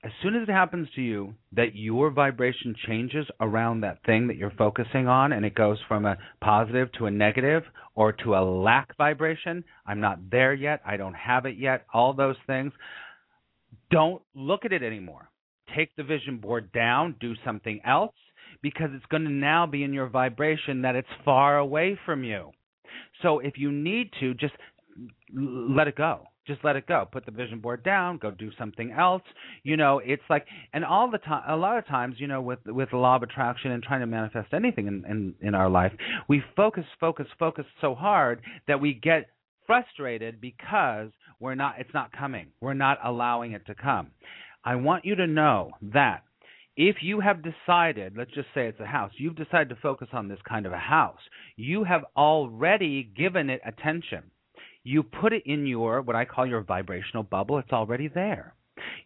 [0.05, 4.37] as soon as it happens to you that your vibration changes around that thing that
[4.37, 7.63] you're focusing on and it goes from a positive to a negative
[7.95, 12.13] or to a lack vibration, I'm not there yet, I don't have it yet, all
[12.13, 12.73] those things,
[13.95, 15.31] don't look at it anymore.
[15.77, 18.15] Take the vision board down, do something else
[18.63, 22.51] because it's going to now be in your vibration that it's far away from you.
[23.23, 24.55] So if you need to, just
[25.35, 27.09] let it go just let it go.
[27.11, 28.19] Put the vision board down.
[28.19, 29.23] Go do something else.
[29.63, 32.59] You know, it's like, and all the time, a lot of times, you know, with
[32.67, 35.93] with the law of attraction and trying to manifest anything in in, in our life,
[36.29, 39.29] we focus, focus, focus so hard that we get
[39.67, 41.77] frustrated because we're not.
[41.79, 42.49] It's not coming.
[42.61, 44.11] We're not allowing it to come.
[44.65, 46.23] I want you to know that
[46.77, 50.29] if you have decided, let's just say it's a house, you've decided to focus on
[50.29, 51.21] this kind of a house,
[51.57, 54.25] you have already given it attention.
[54.83, 57.59] You put it in your what I call your vibrational bubble.
[57.59, 58.55] It's already there.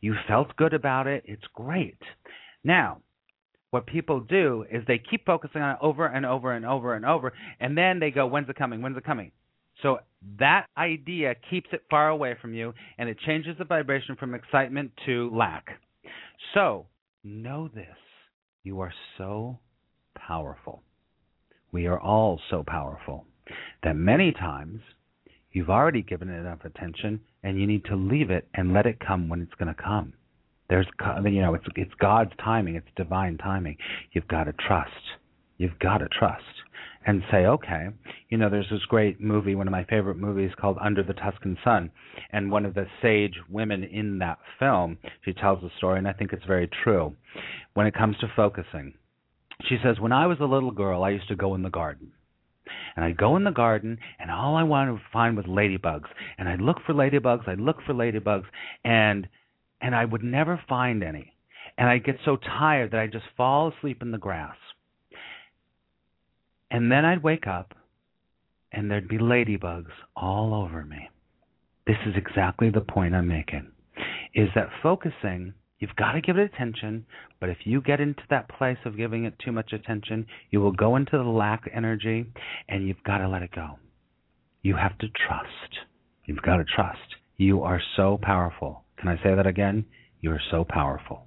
[0.01, 1.25] You felt good about it.
[1.27, 1.99] It's great.
[2.64, 3.03] Now,
[3.71, 7.05] what people do is they keep focusing on it over and over and over and
[7.05, 8.81] over, and then they go, "When's it coming?
[8.81, 9.31] When's it coming?"
[9.83, 9.99] So
[10.38, 14.91] that idea keeps it far away from you, and it changes the vibration from excitement
[15.07, 15.67] to lack.
[16.55, 16.87] So
[17.23, 17.97] know this:
[18.64, 19.59] you are so
[20.14, 20.83] powerful.
[21.71, 23.27] We are all so powerful
[23.83, 24.81] that many times
[25.53, 29.01] You've already given it enough attention, and you need to leave it and let it
[29.01, 30.12] come when it's going to come.
[30.69, 30.87] There's,
[31.25, 32.77] you know, it's it's God's timing.
[32.77, 33.77] It's divine timing.
[34.12, 34.93] You've got to trust.
[35.57, 36.45] You've got to trust
[37.09, 37.87] and say, okay,
[38.29, 41.57] you know, there's this great movie, one of my favorite movies called Under the Tuscan
[41.64, 41.90] Sun,
[42.33, 46.12] and one of the sage women in that film, she tells the story, and I
[46.12, 47.16] think it's very true.
[47.73, 48.92] When it comes to focusing,
[49.66, 52.12] she says, when I was a little girl, I used to go in the garden
[52.94, 56.09] and I'd go in the garden, and all I wanted to find was ladybugs.
[56.37, 58.44] And I'd look for ladybugs, I'd look for ladybugs,
[58.85, 59.27] and
[59.81, 61.33] and I would never find any.
[61.79, 64.57] And I'd get so tired that I'd just fall asleep in the grass.
[66.71, 67.75] And then I'd wake up,
[68.73, 71.09] and there'd be ladybugs all over me.
[71.87, 73.71] This is exactly the point I'm making.
[74.35, 77.07] Is that focusing You've got to give it attention,
[77.39, 80.73] but if you get into that place of giving it too much attention, you will
[80.73, 82.27] go into the lack energy
[82.69, 83.79] and you've got to let it go.
[84.62, 85.79] You have to trust.
[86.25, 86.99] You've got to trust.
[87.37, 88.83] You are so powerful.
[88.99, 89.85] Can I say that again?
[90.21, 91.27] You are so powerful.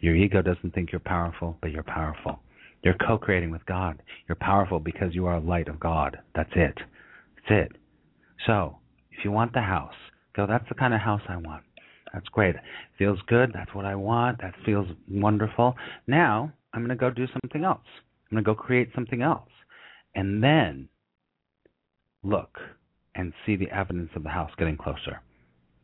[0.00, 2.40] Your ego doesn't think you're powerful, but you're powerful.
[2.82, 4.02] You're co creating with God.
[4.28, 6.18] You're powerful because you are a light of God.
[6.34, 6.78] That's it.
[7.36, 7.72] That's it.
[8.46, 8.78] So,
[9.10, 9.94] if you want the house,
[10.36, 11.64] go, that's the kind of house I want.
[12.12, 12.56] That's great.
[12.98, 13.50] Feels good.
[13.52, 14.40] That's what I want.
[14.40, 15.74] That feels wonderful.
[16.06, 17.84] Now, I'm going to go do something else.
[18.30, 19.50] I'm going to go create something else.
[20.14, 20.88] And then
[22.22, 22.58] look
[23.14, 25.20] and see the evidence of the house getting closer.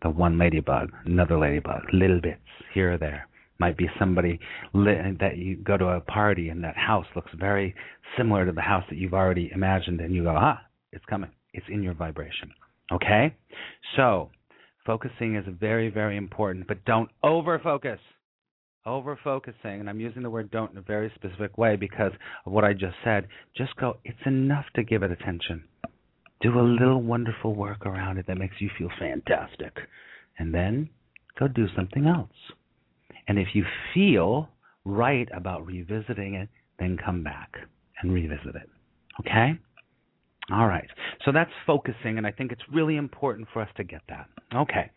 [0.02, 2.40] The one ladybug, another ladybug, little bits
[2.72, 3.28] here or there.
[3.58, 4.40] Might be somebody
[4.72, 7.74] that you go to a party and that house looks very
[8.16, 10.60] similar to the house that you've already imagined, and you go, ah,
[10.92, 11.30] it's coming.
[11.52, 12.50] It's in your vibration.
[12.92, 13.34] Okay?
[13.96, 14.30] So,
[14.84, 18.00] focusing is very, very important, but don't over focus.
[18.86, 22.12] Over focusing, and I'm using the word don't in a very specific way because
[22.44, 23.28] of what I just said.
[23.56, 25.64] Just go, it's enough to give it attention.
[26.42, 29.72] Do a little wonderful work around it that makes you feel fantastic.
[30.38, 30.90] And then
[31.38, 32.28] go do something else.
[33.28, 34.48] And if you feel
[34.84, 36.48] right about revisiting it,
[36.78, 37.52] then come back
[38.02, 38.68] and revisit it.
[39.20, 39.58] Okay?
[40.52, 40.88] All right.
[41.24, 44.28] So that's focusing, and I think it's really important for us to get that.
[44.54, 44.90] Okay.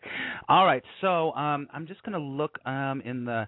[0.48, 0.82] All right.
[1.00, 3.46] So um, I'm just going to look um, in the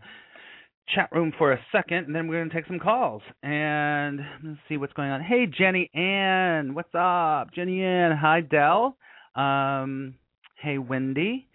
[0.95, 4.59] chat room for a second, and then we're going to take some calls and let's
[4.68, 5.20] see what's going on.
[5.20, 7.53] Hey, Jenny Ann, what's up?
[7.55, 8.97] Jenny Ann, hi, Dell.
[9.37, 10.14] Um,
[10.61, 11.47] hey, Wendy.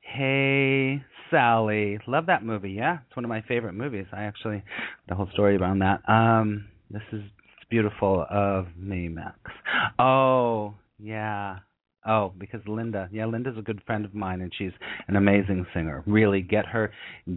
[0.00, 1.98] Hey, Sally.
[2.06, 2.72] Love that movie.
[2.72, 4.06] Yeah, it's one of my favorite movies.
[4.12, 4.62] I actually
[5.08, 6.00] the whole story around that.
[6.08, 7.22] Um, this is
[7.70, 9.38] beautiful of me, Max.
[9.98, 11.58] Oh, yeah.
[12.06, 14.72] Oh, because Linda, yeah, Linda's a good friend of mine, and she's
[15.08, 16.02] an amazing singer.
[16.06, 16.92] Really, get her,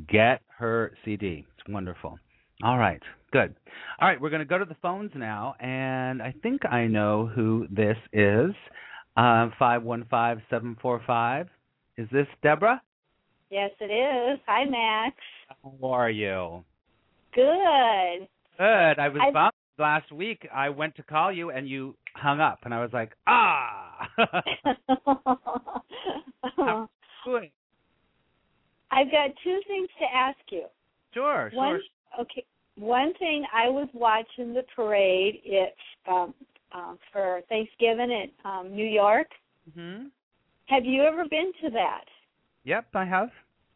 [0.08, 1.46] get her CD.
[1.58, 2.18] It's wonderful.
[2.64, 3.54] All right, good.
[4.00, 7.30] All right, we're going to go to the phones now, and I think I know
[7.34, 8.52] who this is.
[9.18, 11.48] Uh, five one five seven four five.
[11.98, 12.82] Is this Deborah?
[13.54, 14.40] Yes, it is.
[14.48, 15.16] Hi, Max.
[15.62, 16.64] How are you?
[17.36, 18.28] Good.
[18.58, 19.00] Good.
[19.00, 22.74] I was bummed last week I went to call you and you hung up and
[22.74, 24.10] I was like, ah.
[27.26, 27.52] Good.
[28.90, 30.66] I've got two things to ask you.
[31.14, 31.82] Sure, One, sure.
[32.22, 32.44] Okay.
[32.80, 35.42] One thing I was watching the parade.
[35.46, 35.78] It's
[36.10, 36.34] um,
[36.72, 39.28] um, for Thanksgiving in um, New York.
[39.78, 40.10] Mhm.
[40.70, 42.06] Have you ever been to that?
[42.64, 43.30] Yep, I have.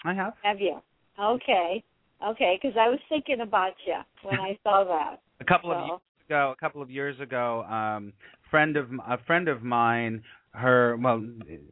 [0.06, 0.34] I have.
[0.44, 0.80] Have you?
[1.20, 1.84] Okay.
[2.26, 5.22] Okay, because I was thinking about you when I saw that.
[5.40, 8.12] A couple of years ago, a couple of years ago, um,
[8.50, 11.24] friend of a friend of mine, her well,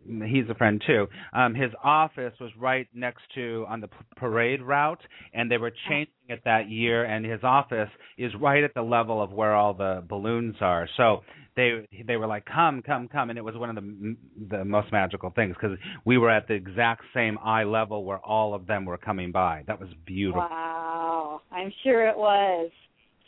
[0.05, 1.07] he's a friend too.
[1.33, 5.01] Um, his office was right next to on the p- parade route,
[5.33, 7.03] and they were changing it that year.
[7.05, 10.87] And his office is right at the level of where all the balloons are.
[10.95, 11.21] So
[11.55, 14.15] they they were like, "Come, come, come!" And it was one of the
[14.49, 18.53] the most magical things because we were at the exact same eye level where all
[18.53, 19.63] of them were coming by.
[19.67, 20.41] That was beautiful.
[20.41, 22.71] Wow, I'm sure it was.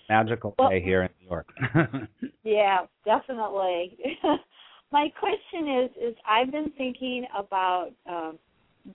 [0.10, 1.48] Magical Well- day here in New York.
[2.44, 3.98] Yeah, definitely.
[4.92, 8.40] My question is is I've been thinking about um,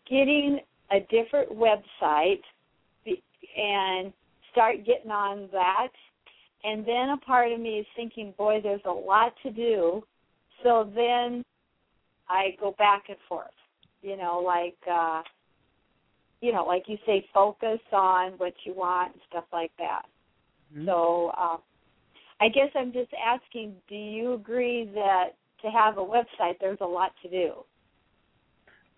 [0.09, 0.59] getting
[0.91, 2.41] a different website
[3.57, 4.13] and
[4.51, 5.89] start getting on that.
[6.65, 10.03] And then a part of me is thinking, boy, there's a lot to do.
[10.63, 11.43] So then
[12.29, 13.49] I go back and forth.
[14.03, 15.23] You know, like uh
[16.41, 20.03] you know, like you say, focus on what you want and stuff like that.
[20.75, 20.87] Mhm.
[20.87, 21.59] So uh,
[22.41, 26.87] I guess I'm just asking, do you agree that to have a website there's a
[26.87, 27.65] lot to do?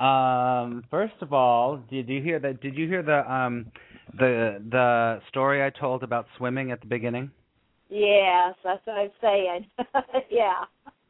[0.02, 2.60] Um, first of all, did you hear that?
[2.60, 3.66] Did you hear the um
[4.18, 7.30] the the story I told about swimming at the beginning?
[7.88, 9.66] Yes, that's what I'm saying.
[10.30, 10.64] yeah.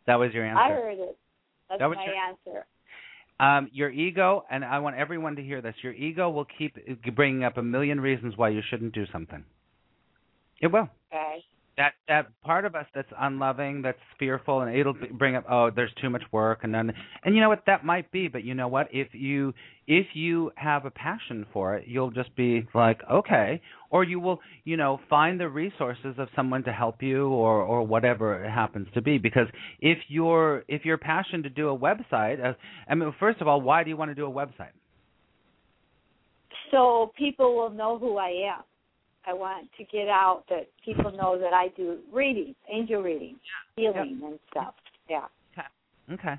[0.07, 0.61] That was your answer.
[0.61, 1.17] I heard it.
[1.69, 2.67] That's That was my your- answer.
[3.41, 5.75] Um, your ego, and I want everyone to hear this.
[5.83, 6.77] Your ego will keep
[7.17, 9.45] bringing up a million reasons why you shouldn't do something.
[10.61, 10.89] It will.
[11.13, 11.45] Okay.
[11.77, 15.91] That that part of us that's unloving, that's fearful, and it'll bring up, oh, there's
[16.01, 16.93] too much work, and then,
[17.25, 19.53] and you know what, that might be, but you know what, if you
[19.89, 23.61] if you have a passion for it, you'll just be like, okay,
[23.91, 27.85] or you will, you know, find the resources of someone to help you, or or
[27.85, 29.49] whatever it happens to be, because
[29.81, 32.53] if your if your passion to do a website, uh,
[32.89, 34.75] I mean, first of all, why do you want to do a website?
[36.71, 38.63] So people will know who I am.
[39.27, 43.39] I want to get out that people know that I do readings, angel readings,
[43.77, 44.75] healing and stuff.
[45.09, 45.27] Yeah.
[46.13, 46.35] Okay.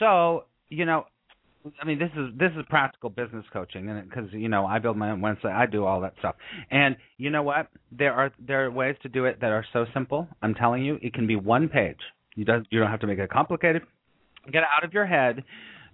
[0.00, 1.06] So, you know,
[1.80, 4.96] I mean, this is this is practical business coaching, and because you know, I build
[4.96, 6.36] my own website, I do all that stuff,
[6.70, 7.68] and you know what?
[7.90, 10.28] There are there are ways to do it that are so simple.
[10.42, 11.98] I'm telling you, it can be one page.
[12.36, 13.82] You don't you don't have to make it complicated.
[14.44, 15.42] Get it out of your head.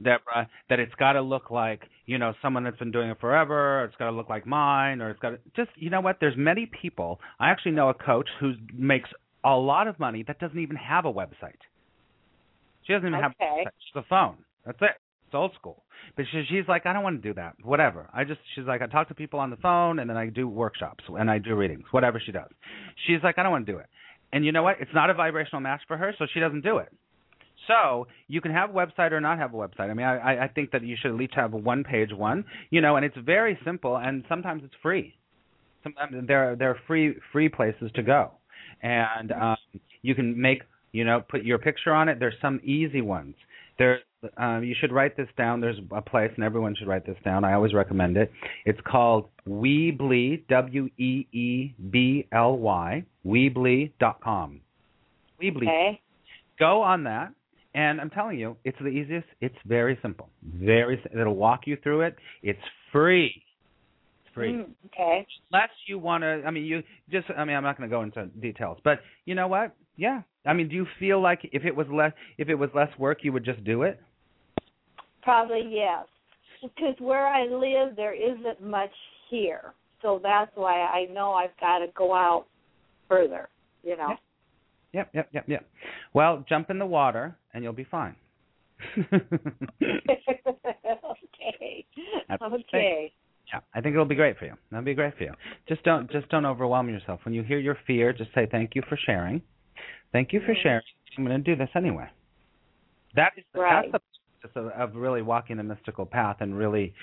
[0.03, 3.21] Deborah, uh, that it's got to look like you know someone that's been doing it
[3.21, 3.81] forever.
[3.81, 6.19] Or it's got to look like mine, or it's got to just you know what?
[6.21, 7.21] There's many people.
[7.39, 9.09] I actually know a coach who makes
[9.45, 11.61] a lot of money that doesn't even have a website.
[12.87, 13.23] She doesn't even okay.
[13.23, 13.73] have a website.
[13.95, 14.37] Just a phone.
[14.67, 14.97] That's it.
[15.27, 15.83] It's old school.
[16.17, 17.55] But she, she's like, I don't want to do that.
[17.63, 18.09] Whatever.
[18.13, 20.47] I just she's like, I talk to people on the phone and then I do
[20.47, 21.85] workshops and I do readings.
[21.91, 22.51] Whatever she does.
[23.07, 23.87] She's like, I don't want to do it.
[24.33, 24.77] And you know what?
[24.81, 26.89] It's not a vibrational match for her, so she doesn't do it.
[27.67, 29.91] So you can have a website or not have a website.
[29.91, 32.81] I mean, I, I think that you should at least have a one-page one, you
[32.81, 35.15] know, and it's very simple, and sometimes it's free.
[35.83, 38.33] Sometimes there there are free free places to go,
[38.83, 39.57] and um,
[40.03, 42.19] you can make you know put your picture on it.
[42.21, 43.35] There's some easy ones.
[43.79, 44.01] There,
[44.37, 45.61] um, you should write this down.
[45.61, 47.45] There's a place, and everyone should write this down.
[47.45, 48.31] I always recommend it.
[48.65, 54.61] It's called Weebly, W E E B L Y, Weebly.com.
[55.43, 55.63] Weebly.
[55.63, 56.01] Okay.
[56.59, 57.33] Go on that,
[57.75, 59.27] and I'm telling you, it's the easiest.
[59.41, 60.29] It's very simple.
[60.43, 61.03] Very.
[61.13, 62.17] It'll walk you through it.
[62.43, 62.61] It's
[62.93, 63.43] free.
[64.25, 64.53] It's free.
[64.53, 65.27] Mm, okay.
[65.53, 66.43] Unless you want to.
[66.47, 67.27] I mean, you just.
[67.37, 69.75] I mean, I'm not going to go into details, but you know what?
[69.97, 70.23] Yeah.
[70.45, 73.19] I mean, do you feel like if it was less if it was less work,
[73.23, 74.01] you would just do it?
[75.23, 76.07] Probably yes,
[76.61, 78.91] because where I live, there isn't much
[79.31, 82.47] here, so that's why I know I've got to go out
[83.09, 83.49] further.
[83.83, 84.17] You know.
[84.93, 85.69] Yep, yep, yep, yep.
[86.13, 88.15] Well, jump in the water and you'll be fine.
[89.13, 89.25] okay.
[92.29, 93.13] That's okay.
[93.53, 94.55] Yeah, I think it'll be great for you.
[94.71, 95.33] That'll be great for you.
[95.69, 97.21] Just don't just don't overwhelm yourself.
[97.25, 99.43] When you hear your fear, just say thank you for sharing.
[100.13, 100.63] Thank you for Mhm.
[100.63, 100.83] sharing.
[101.19, 102.09] I'm going to do this anyway.
[103.15, 103.83] That is the, Right.
[103.83, 104.01] that's the
[104.43, 106.95] process of, of really walking the mystical path and really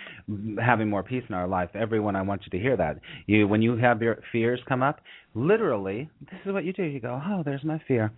[0.63, 1.69] having more peace in our life.
[1.73, 2.99] Everyone, I want you to hear that.
[3.27, 5.01] You when you have your fears come up,
[5.33, 6.83] literally, this is what you do.
[6.83, 8.11] You go, "Oh, there's my fear."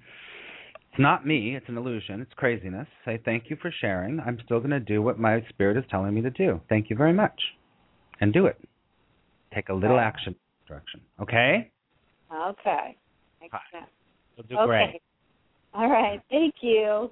[0.92, 2.86] It's not me, it's an illusion, it's craziness.
[3.06, 4.20] Say thank you for sharing.
[4.20, 6.60] I'm still going to do what my spirit is telling me to do.
[6.68, 7.40] Thank you very much.
[8.20, 8.58] And do it.
[9.56, 10.36] Take a little action
[10.68, 11.00] direction.
[11.22, 11.72] Okay?
[12.30, 12.98] Okay.
[13.40, 13.80] Makes Hi.
[13.80, 13.92] sense.
[14.36, 14.66] You'll do okay.
[14.68, 15.02] great.
[15.74, 16.22] All right.
[16.30, 17.10] Thank you.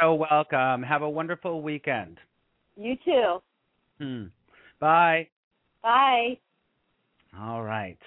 [0.00, 0.82] So welcome.
[0.82, 2.18] Have a wonderful weekend.
[2.76, 3.38] You too.
[3.98, 4.24] Hmm.
[4.80, 5.28] Bye.
[5.82, 6.38] Bye.
[7.38, 7.98] All right.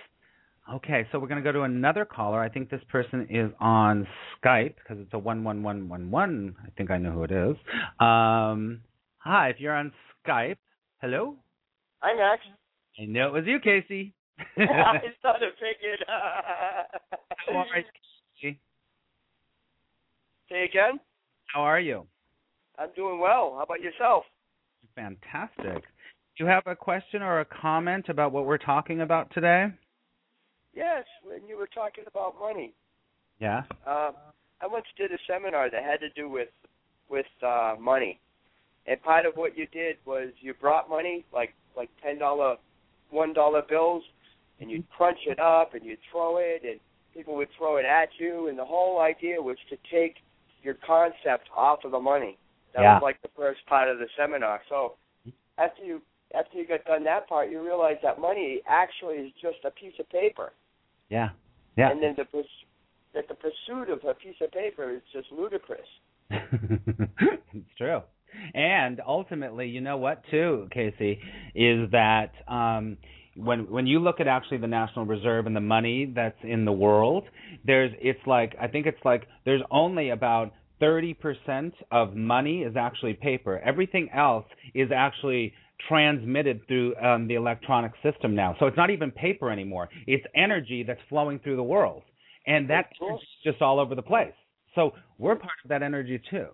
[0.73, 2.39] Okay, so we're going to go to another caller.
[2.39, 6.55] I think this person is on Skype because it's a one one one one one.
[6.65, 7.55] I think I know who it is.
[7.99, 8.81] Um,
[9.17, 9.91] hi, if you're on
[10.25, 10.57] Skype,
[11.01, 11.35] hello.
[11.99, 12.41] Hi, Max.
[12.99, 14.13] I know it was you, Casey.
[14.39, 16.05] I thought started figured.
[16.07, 16.85] How
[17.53, 17.83] are you?
[18.39, 18.59] Casey?
[20.49, 20.99] Say again.
[21.53, 22.05] How are you?
[22.77, 23.53] I'm doing well.
[23.57, 24.23] How about yourself?
[24.95, 25.83] Fantastic.
[26.37, 29.67] Do you have a question or a comment about what we're talking about today?
[30.73, 31.03] Yes.
[31.23, 32.73] When you were talking about money,
[33.39, 33.63] Yeah.
[33.85, 34.11] uh,
[34.61, 36.49] I once did a seminar that had to do with
[37.09, 38.21] with uh, money,
[38.85, 42.55] and part of what you did was you brought money, like like ten dollar,
[43.09, 44.03] one dollar bills,
[44.59, 46.79] and you'd crunch it up and you'd throw it, and
[47.13, 50.17] people would throw it at you, and the whole idea was to take
[50.63, 52.37] your concept off of the money.
[52.73, 52.93] That Yeah.
[52.95, 54.61] was like the first part of the seminar.
[54.69, 54.95] So
[55.57, 56.01] after you
[56.33, 59.93] after you got done that part, you realize that money actually is just a piece
[59.99, 60.53] of paper,
[61.09, 61.31] Yeah.
[61.75, 61.89] Yeah.
[61.91, 62.25] and then the
[63.13, 65.87] that the pursuit of a piece of paper is just ludicrous.
[66.29, 68.01] it's true.
[68.53, 71.19] And ultimately, you know what too, Casey,
[71.53, 72.97] is that um
[73.35, 76.71] when when you look at actually the National Reserve and the money that's in the
[76.71, 77.23] world,
[77.65, 83.13] there's it's like I think it's like there's only about 30% of money is actually
[83.13, 83.59] paper.
[83.59, 85.53] Everything else is actually
[85.87, 88.55] transmitted through um, the electronic system now.
[88.59, 89.89] So it's not even paper anymore.
[90.07, 92.03] It's energy that's flowing through the world.
[92.47, 93.09] And that Cool.
[93.09, 94.33] energy is just all over the place.
[94.75, 96.47] So we're part of that energy too.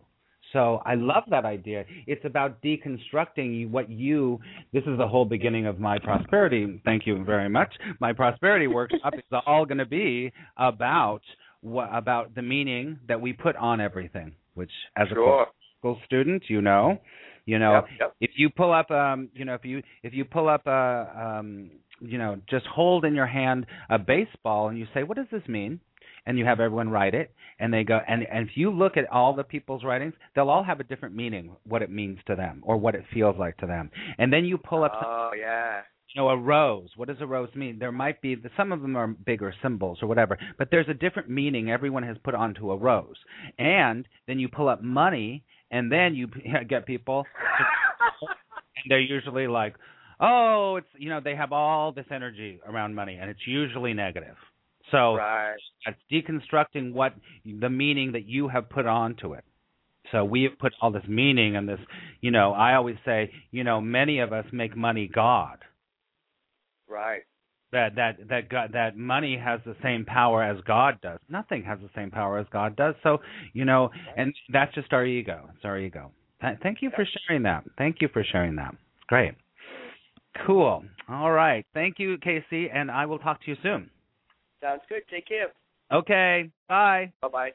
[0.54, 1.86] So I love that idea.
[2.06, 4.39] It's about deconstructing what you.
[4.74, 6.82] This is the whole beginning of my prosperity.
[6.86, 7.74] Thank you very much.
[8.00, 11.22] My prosperity workshop is all going to be about
[11.62, 14.34] what about the meaning that we put on everything.
[14.54, 15.43] Which, as Sure.
[15.43, 15.45] a
[15.80, 16.98] school student, you know,
[17.45, 18.14] you know, Yep, yep.
[18.22, 21.70] if you pull up, um, you know, if you if you pull up a, um,
[22.00, 25.48] you know, just hold in your hand a baseball and you say, what does this
[25.48, 25.80] mean?
[26.28, 29.10] And you have everyone write it and they go and and if you look at
[29.12, 32.60] all the people's writings they'll all have a different meaning what it means to them
[32.64, 33.90] or what it feels like to them.
[34.20, 35.82] And then you pull up some, Oh yeah.
[36.14, 36.90] you know a rose.
[36.98, 37.80] What does a rose mean?
[37.80, 41.30] There might be some of them are bigger symbols or whatever but there's a different
[41.30, 43.18] meaning everyone has put onto a rose.
[43.58, 46.28] And then you pull up money and then you
[46.70, 47.26] get people
[48.22, 49.76] and they're usually like
[50.20, 54.36] oh it's you know they have all this energy around money and it's usually negative
[54.92, 55.56] so Right.
[55.86, 57.14] it's deconstructing what
[57.46, 59.44] the meaning that you have put onto it.
[60.12, 61.80] So we have put all this meaning and this,
[62.22, 65.60] you know, I always say, you know, many of us make money God.
[66.88, 67.24] Right.
[67.74, 71.20] That that that God, that money has the same power as God does.
[71.28, 72.96] Nothing has the same power as God does.
[73.04, 73.18] So,
[73.52, 75.50] you know, and that's just our ego.
[75.54, 76.12] It's our ego.
[76.40, 77.66] Thank you for sharing that.
[77.78, 78.76] Thank you for sharing that.
[79.08, 79.34] Great.
[80.46, 80.84] Cool.
[81.10, 81.66] All right.
[81.74, 83.90] Thank you, Casey, and I will talk to you soon.
[84.62, 85.01] Sounds good.
[85.10, 85.47] Take care.
[85.91, 86.49] Okay.
[86.68, 87.12] Bye.
[87.22, 87.49] Bye bye.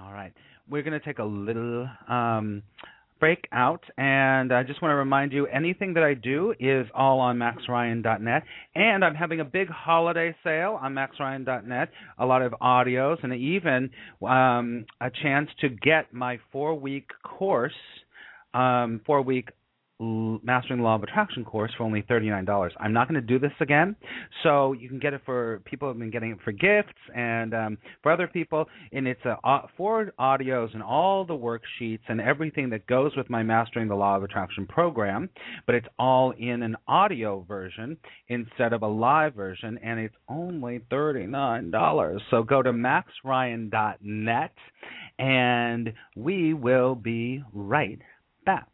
[0.00, 0.32] All right.
[0.68, 2.62] We're going to take a little um,
[3.20, 7.20] break out, and I just want to remind you anything that I do is all
[7.20, 8.42] on maxryan.net,
[8.74, 13.90] and I'm having a big holiday sale on maxryan.net, a lot of audios, and even
[14.26, 17.72] um, a chance to get my four week course,
[18.54, 19.50] um, four week
[20.02, 22.70] Mastering the Law of Attraction course for only $39.
[22.80, 23.94] I'm not going to do this again,
[24.42, 27.78] so you can get it for people have been getting it for gifts and um,
[28.02, 28.66] for other people.
[28.92, 33.30] And it's a, uh, four audios and all the worksheets and everything that goes with
[33.30, 35.30] my Mastering the Law of Attraction program,
[35.66, 37.96] but it's all in an audio version
[38.28, 42.18] instead of a live version, and it's only $39.
[42.30, 44.54] So go to maxryan.net,
[45.18, 48.00] and we will be right
[48.44, 48.68] back.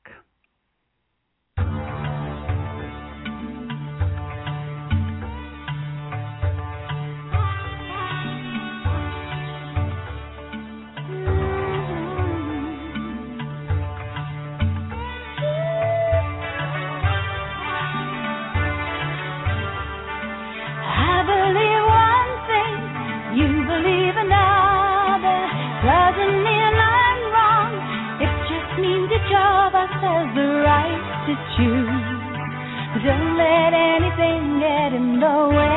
[33.04, 35.67] Don't let anything get in the way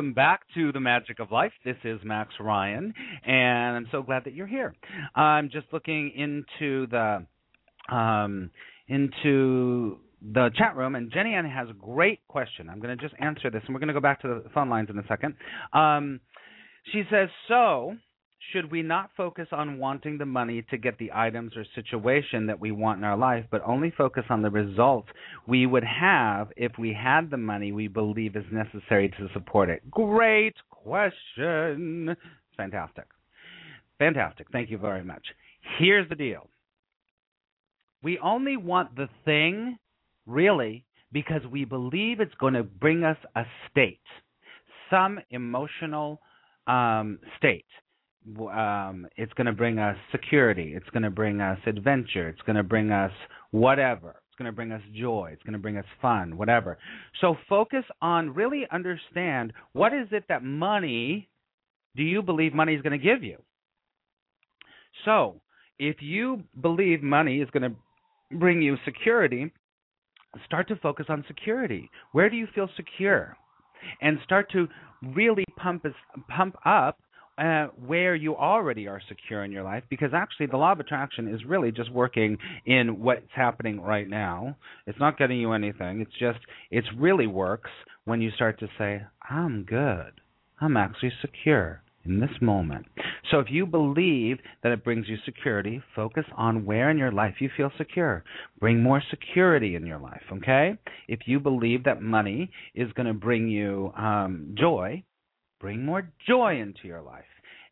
[0.00, 1.52] Welcome back to the Magic of Life.
[1.62, 4.74] This is Max Ryan, and I'm so glad that you're here.
[5.14, 7.26] I'm just looking into the
[7.94, 8.50] um,
[8.88, 12.70] into the chat room, and Jenny Ann has a great question.
[12.70, 14.70] I'm going to just answer this, and we're going to go back to the phone
[14.70, 15.34] lines in a second.
[15.74, 16.20] Um,
[16.90, 17.96] she says, "So."
[18.52, 22.60] Should we not focus on wanting the money to get the items or situation that
[22.60, 25.08] we want in our life, but only focus on the results
[25.46, 29.88] we would have if we had the money we believe is necessary to support it?
[29.90, 32.16] Great question.
[32.56, 33.06] Fantastic.
[33.98, 34.46] Fantastic.
[34.50, 35.26] Thank you very much.
[35.78, 36.48] Here's the deal
[38.02, 39.78] we only want the thing,
[40.26, 44.00] really, because we believe it's going to bring us a state,
[44.90, 46.20] some emotional
[46.66, 47.66] um, state
[48.38, 50.72] um, it's going to bring us security.
[50.74, 52.28] It's going to bring us adventure.
[52.28, 53.12] It's going to bring us
[53.50, 54.10] whatever.
[54.10, 55.30] It's going to bring us joy.
[55.32, 56.78] It's going to bring us fun, whatever.
[57.20, 61.28] So focus on really understand what is it that money
[61.96, 63.38] do you believe money is going to give you?
[65.04, 65.40] So
[65.78, 69.52] if you believe money is going to bring you security,
[70.44, 71.90] start to focus on security.
[72.12, 73.36] Where do you feel secure?
[74.00, 74.68] And start to
[75.02, 75.86] really pump
[76.28, 76.98] pump up
[77.40, 81.26] uh, where you already are secure in your life because actually the law of attraction
[81.32, 82.36] is really just working
[82.66, 84.54] in what's happening right now.
[84.86, 86.00] It's not getting you anything.
[86.00, 87.70] It's just it really works
[88.04, 90.20] when you start to say, "I'm good.
[90.60, 91.82] I'm actually secure.
[92.06, 92.86] in this moment.
[93.30, 97.34] So if you believe that it brings you security, focus on where in your life
[97.40, 98.24] you feel secure.
[98.58, 100.78] Bring more security in your life, okay?
[101.08, 105.04] If you believe that money is going to bring you um, joy,
[105.60, 107.24] bring more joy into your life.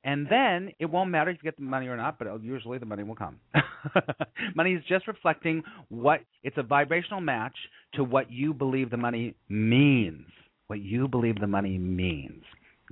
[0.05, 2.87] And then it won't matter if you get the money or not, but usually the
[2.87, 3.41] money will come.
[4.55, 7.57] money is just reflecting what it's a vibrational match
[7.95, 10.27] to what you believe the money means.
[10.69, 12.45] What you believe the money means.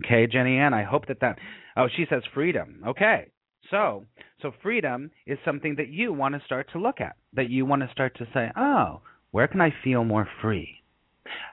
[0.05, 1.38] Okay, Jenny Ann, I hope that that.
[1.76, 2.82] Oh, she says freedom.
[2.86, 3.28] Okay,
[3.70, 4.05] so
[4.42, 7.16] so freedom is something that you want to start to look at.
[7.34, 10.82] That you want to start to say, oh, where can I feel more free?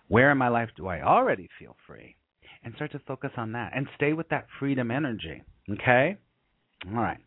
[0.07, 2.15] Where in my life do I already feel free?
[2.63, 5.43] And start to focus on that and stay with that freedom energy.
[5.69, 6.17] Okay.
[6.87, 7.17] All right.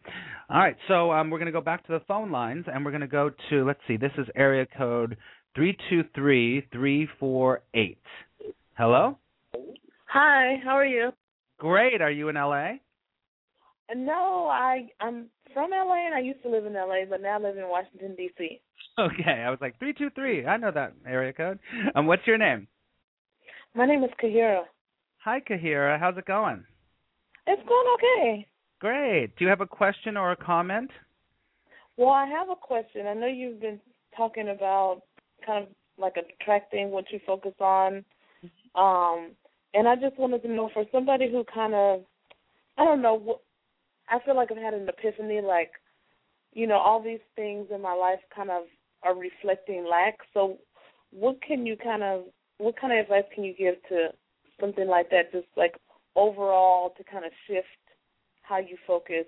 [0.48, 0.76] All right.
[0.88, 3.06] So um, we're going to go back to the phone lines and we're going to
[3.06, 5.16] go to, let's see, this is area code
[5.54, 7.98] 323 348.
[8.76, 9.18] Hello?
[10.08, 11.10] Hi, how are you?
[11.58, 12.00] Great.
[12.00, 12.72] Are you in LA?
[13.94, 17.42] No, I I'm from LA and I used to live in LA, but now I
[17.42, 18.60] live in Washington D.C.
[18.98, 20.46] Okay, I was like three two three.
[20.46, 21.58] I know that area code.
[21.94, 22.66] Um, what's your name?
[23.74, 24.62] My name is Kahira.
[25.26, 25.98] Hi, Kahira.
[25.98, 26.62] How's it going?
[27.48, 28.46] It's going okay.
[28.78, 29.34] Great.
[29.36, 30.88] Do you have a question or a comment?
[31.96, 33.08] Well, I have a question.
[33.08, 33.80] I know you've been
[34.16, 35.02] talking about
[35.44, 38.04] kind of like attracting what you focus on.
[38.76, 39.32] Um,
[39.74, 42.02] and I just wanted to know for somebody who kind of,
[42.78, 43.40] I don't know,
[44.08, 45.72] I feel like I've had an epiphany, like,
[46.52, 48.62] you know, all these things in my life kind of
[49.02, 50.18] are reflecting lack.
[50.32, 50.58] So,
[51.10, 52.26] what can you kind of,
[52.58, 54.10] what kind of advice can you give to
[54.60, 55.74] something like that, just like
[56.14, 57.66] overall to kind of shift
[58.42, 59.26] how you focus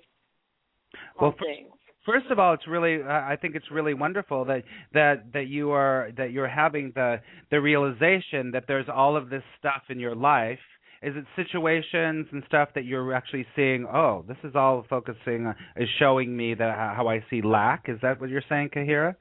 [1.19, 1.73] on well, things?
[2.07, 4.63] First of all, it's really I think it's really wonderful that
[4.95, 7.21] that that you are that you're having the
[7.51, 10.59] the realization that there's all of this stuff in your life.
[11.03, 13.87] Is it situations and stuff that you're actually seeing?
[13.87, 17.85] Oh, this is all focusing uh, is showing me that how I see lack.
[17.89, 19.15] Is that what you're saying, Kahira?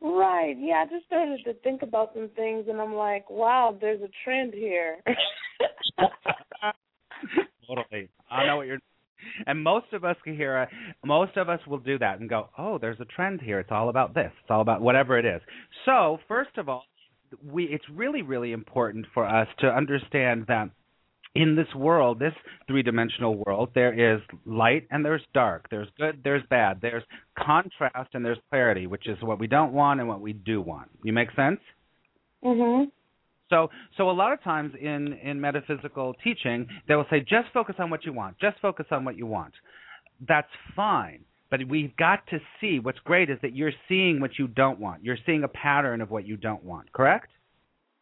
[0.00, 0.56] Right.
[0.58, 4.10] Yeah, I just started to think about some things, and I'm like, wow, there's a
[4.24, 4.98] trend here.
[7.66, 8.08] totally.
[8.30, 8.78] I know what you're.
[9.46, 10.52] And most of us, can hear.
[10.52, 10.68] Kahira,
[11.04, 13.58] most of us will do that and go, oh, there's a trend here.
[13.58, 14.30] It's all about this.
[14.42, 15.40] It's all about whatever it is.
[15.84, 16.84] So, first of all,
[17.44, 20.70] we it's really really important for us to understand that
[21.36, 22.32] in this world, this
[22.66, 25.68] three dimensional world, there is light and there's dark.
[25.70, 26.78] There's good, there's bad.
[26.80, 27.02] There's
[27.38, 30.88] contrast and there's clarity, which is what we don't want and what we do want.
[31.02, 31.60] You make sense?
[32.42, 32.90] Mhm.
[33.48, 37.76] So, so a lot of times in in metaphysical teaching, they will say, just focus
[37.78, 38.38] on what you want.
[38.38, 39.54] Just focus on what you want.
[40.26, 41.24] That's fine.
[41.50, 45.04] But we've got to see what's great is that you're seeing what you don't want.
[45.04, 46.92] You're seeing a pattern of what you don't want.
[46.92, 47.30] Correct?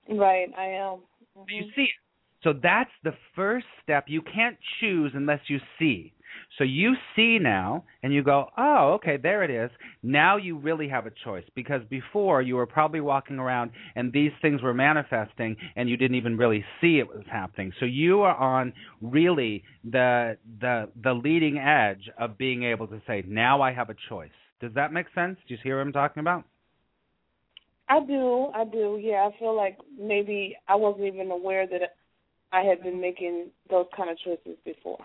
[0.09, 1.01] Right, I am.
[1.37, 1.43] Mm-hmm.
[1.49, 2.04] You see it.
[2.45, 4.05] So that's the first step.
[4.07, 6.13] You can't choose unless you see.
[6.59, 9.71] So you see now and you go, oh, okay, there it is.
[10.03, 14.33] Now you really have a choice because before you were probably walking around and these
[14.43, 17.73] things were manifesting and you didn't even really see it was happening.
[17.81, 23.25] So you are on really the the the leading edge of being able to say,
[23.27, 24.31] now I have a choice.
[24.61, 25.39] Does that make sense?
[25.49, 26.45] Do you hear what I'm talking about?
[27.89, 28.99] I do, I do.
[29.01, 31.83] Yeah, I feel like maybe I wasn't even aware that
[32.55, 34.99] I had been making those kind of choices before.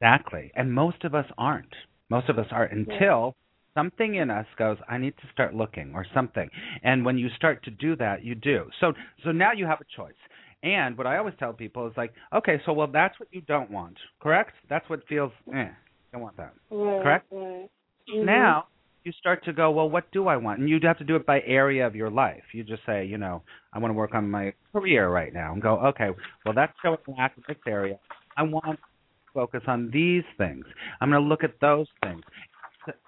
[0.00, 0.50] Exactly.
[0.54, 1.74] And most of us aren't.
[2.08, 3.34] Most of us aren't until
[3.74, 6.48] something in us goes, I need to start looking or something.
[6.82, 8.70] And when you start to do that, you do.
[8.80, 8.94] So
[9.24, 10.14] so now you have a choice.
[10.62, 13.70] And what I always tell people is like, okay, so well that's what you don't
[13.70, 14.52] want, correct?
[14.70, 15.68] That's what feels eh,
[16.12, 16.54] don't want that.
[16.70, 17.26] Right, correct?
[17.30, 17.68] Right.
[18.08, 18.24] Mm-hmm.
[18.24, 18.68] Now
[19.06, 20.58] you start to go, well, what do I want?
[20.58, 22.42] And you'd have to do it by area of your life.
[22.52, 23.40] You just say, you know,
[23.72, 26.08] I want to work on my career right now, and go, okay,
[26.44, 28.00] well, that's showing lack in this area.
[28.36, 28.78] I want to
[29.32, 30.64] focus on these things.
[31.00, 32.22] I'm going to look at those things.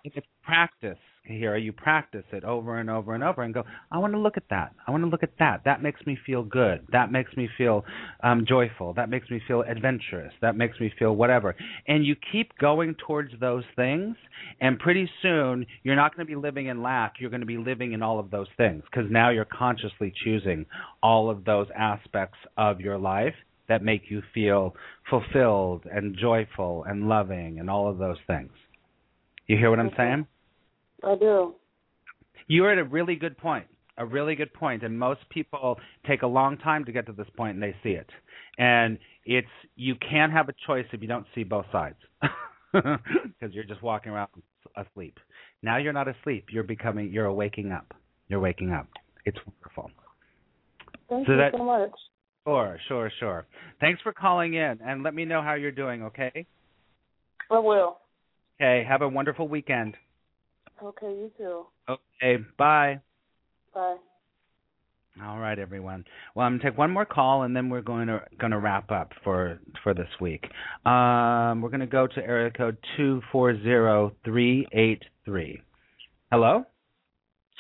[0.05, 4.13] It's practice here, you practice it over and over and over and go, I want
[4.15, 4.73] to look at that.
[4.87, 5.63] I want to look at that.
[5.65, 6.87] That makes me feel good.
[6.93, 7.85] That makes me feel
[8.23, 8.95] um, joyful.
[8.95, 10.33] That makes me feel adventurous.
[10.41, 11.55] That makes me feel whatever.
[11.87, 14.17] And you keep going towards those things,
[14.61, 17.15] and pretty soon you're not going to be living in lack.
[17.21, 20.67] You're going to be living in all of those things because now you're consciously choosing
[21.03, 23.35] all of those aspects of your life
[23.69, 24.75] that make you feel
[25.09, 28.51] fulfilled and joyful and loving and all of those things.
[29.47, 30.27] You hear what I'm saying?
[31.05, 31.55] I do.
[32.47, 33.67] You're at a really good point.
[33.99, 35.77] A really good point, and most people
[36.07, 38.09] take a long time to get to this point, and they see it.
[38.57, 41.97] And it's you can't have a choice if you don't see both sides,
[42.73, 44.29] because you're just walking around
[44.77, 45.19] asleep.
[45.63, 46.47] Now you're not asleep.
[46.53, 47.11] You're becoming.
[47.13, 47.93] You're waking up.
[48.29, 48.87] You're waking up.
[49.25, 49.91] It's wonderful.
[51.09, 51.91] Thank So you that- so much.
[52.47, 53.47] Sure, sure, sure.
[53.81, 56.05] Thanks for calling in, and let me know how you're doing.
[56.05, 56.47] Okay.
[57.51, 57.99] I will.
[58.61, 58.85] Okay.
[58.89, 59.97] Have a wonderful weekend.
[60.83, 61.67] Okay, you too.
[61.89, 62.39] Okay.
[62.57, 63.01] Bye.
[63.75, 63.97] Bye.
[65.25, 66.05] All right, everyone.
[66.35, 68.93] Well, I'm gonna take one more call, and then we're going to going to wrap
[68.93, 70.45] up for for this week.
[70.87, 75.61] Um, we're going to go to area code two four zero three eight three.
[76.31, 76.65] Hello.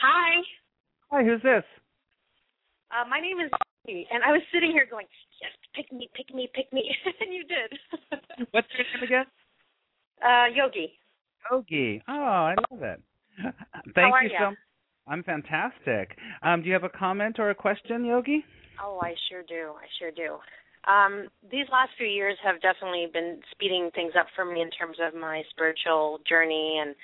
[0.01, 0.43] Hi,
[1.11, 1.25] Hi.
[1.25, 1.65] Who's this?
[2.93, 3.51] uh, my name is
[3.89, 5.07] Yogi, and I was sitting here going,
[5.43, 8.49] "Yes, pick me, pick me, pick me," and you did.
[8.53, 9.25] What's your name again?
[10.25, 10.93] uh, Yogi,
[11.51, 12.03] Yogi.
[12.09, 13.03] Oh, I love it.
[13.95, 14.55] Thank are you so.
[15.07, 16.17] I'm fantastic.
[16.43, 18.45] Um, do you have a comment or a question, Yogi?
[18.83, 20.39] oh, I sure do, I sure do.
[20.87, 24.97] Um, these last few years have definitely been speeding things up for me in terms
[25.03, 26.95] of my spiritual journey and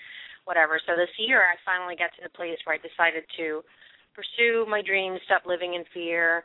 [0.44, 0.80] whatever.
[0.86, 3.62] So this year, I finally got to the place where I decided to
[4.14, 6.44] pursue my dreams, stop living in fear,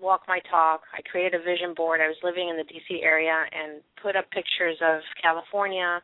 [0.00, 0.82] walk my talk.
[0.94, 2.00] I created a vision board.
[2.00, 6.00] I was living in the DC area and put up pictures of California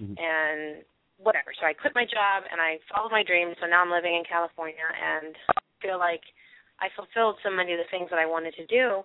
[0.00, 0.18] Mhm.
[0.18, 0.84] and
[1.18, 1.52] whatever.
[1.58, 3.56] So I quit my job and I followed my dreams.
[3.60, 5.36] So now I'm living in California and
[5.82, 6.22] feel like
[6.80, 9.02] I fulfilled so many of the things that I wanted to do.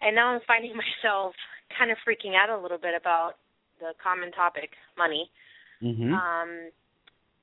[0.00, 1.34] And now I'm finding myself
[1.76, 3.40] kind of freaking out a little bit about
[3.80, 5.30] the common topic, money.
[5.82, 6.12] Mm-hmm.
[6.14, 6.70] Um,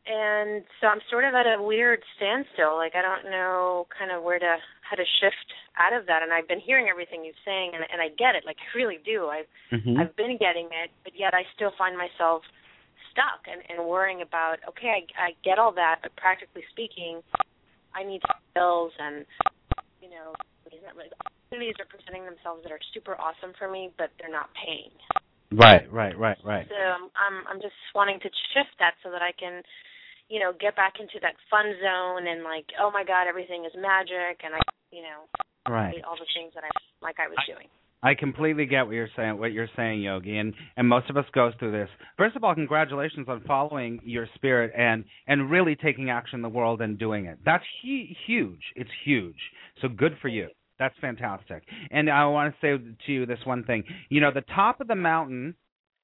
[0.09, 2.78] and so I'm sort of at a weird standstill.
[2.78, 6.24] Like I don't know kind of where to how to shift out of that.
[6.24, 8.41] And I've been hearing everything you're saying, and and I get it.
[8.45, 9.28] Like I really do.
[9.28, 9.99] I've mm-hmm.
[9.99, 12.41] I've been getting it, but yet I still find myself
[13.20, 14.63] stuck and and worrying about.
[14.72, 17.20] Okay, I I get all that, but practically speaking,
[17.91, 18.24] I need
[18.55, 19.28] bills and
[19.99, 20.32] you know
[21.49, 24.93] opportunities are presenting themselves that are super awesome for me, but they're not paying.
[25.49, 26.65] Right, right, right, right.
[26.70, 29.65] So um, I'm I'm just wanting to shift that so that I can,
[30.30, 33.74] you know, get back into that fun zone and like, oh my God, everything is
[33.74, 34.61] magic, and I,
[34.93, 35.26] you know,
[35.67, 36.01] Right.
[36.01, 37.67] all the things that I like I was doing.
[38.02, 39.39] I completely get what you're saying.
[39.39, 41.89] What you're saying, Yogi, and and most of us goes through this.
[42.18, 46.50] First of all, congratulations on following your spirit and and really taking action in the
[46.50, 47.39] world and doing it.
[47.45, 48.62] That's hu- huge.
[48.76, 49.39] It's huge.
[49.82, 50.47] So good for you.
[50.80, 51.64] That's fantastic.
[51.91, 53.84] And I want to say to you this one thing.
[54.08, 55.56] You know, the top of the mountain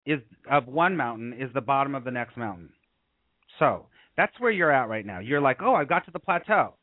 [0.06, 0.20] is
[0.52, 2.70] of one mountain is the bottom of the next mountain.
[3.58, 3.86] So
[4.18, 5.20] that's where you're at right now.
[5.20, 6.76] You're like, oh, I've got to the plateau.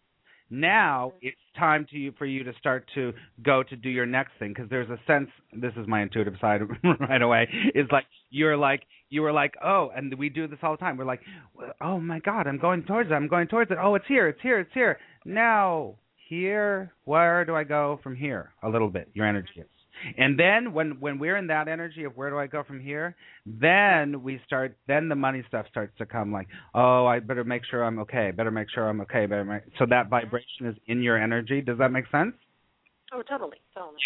[0.52, 4.32] Now it's time to you for you to start to go to do your next
[4.38, 5.30] thing because there's a sense.
[5.50, 6.60] This is my intuitive side
[7.00, 7.48] right away.
[7.74, 10.98] Is like you're like you were like oh, and we do this all the time.
[10.98, 11.22] We're like,
[11.80, 13.14] oh my God, I'm going towards it.
[13.14, 13.78] I'm going towards it.
[13.82, 14.28] Oh, it's here.
[14.28, 14.60] It's here.
[14.60, 14.98] It's here.
[15.24, 15.94] Now
[16.28, 18.50] here, where do I go from here?
[18.62, 19.08] A little bit.
[19.14, 19.66] Your energy is.
[20.16, 23.16] And then when when we're in that energy of where do I go from here,
[23.46, 24.76] then we start.
[24.86, 26.32] Then the money stuff starts to come.
[26.32, 28.30] Like, oh, I better make sure I'm okay.
[28.30, 29.26] Better make sure I'm okay.
[29.26, 30.10] Better make, so that mm-hmm.
[30.10, 31.60] vibration is in your energy.
[31.60, 32.34] Does that make sense?
[33.14, 33.98] Oh, totally, totally.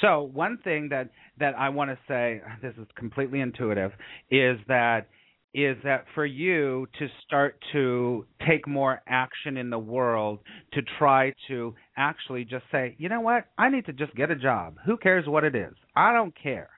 [0.00, 3.92] So one thing that that I want to say, this is completely intuitive,
[4.30, 5.08] is that
[5.56, 10.40] is that for you to start to take more action in the world
[10.74, 14.36] to try to actually just say, you know what, I need to just get a
[14.36, 14.76] job.
[14.84, 15.72] Who cares what it is?
[15.96, 16.68] I don't care.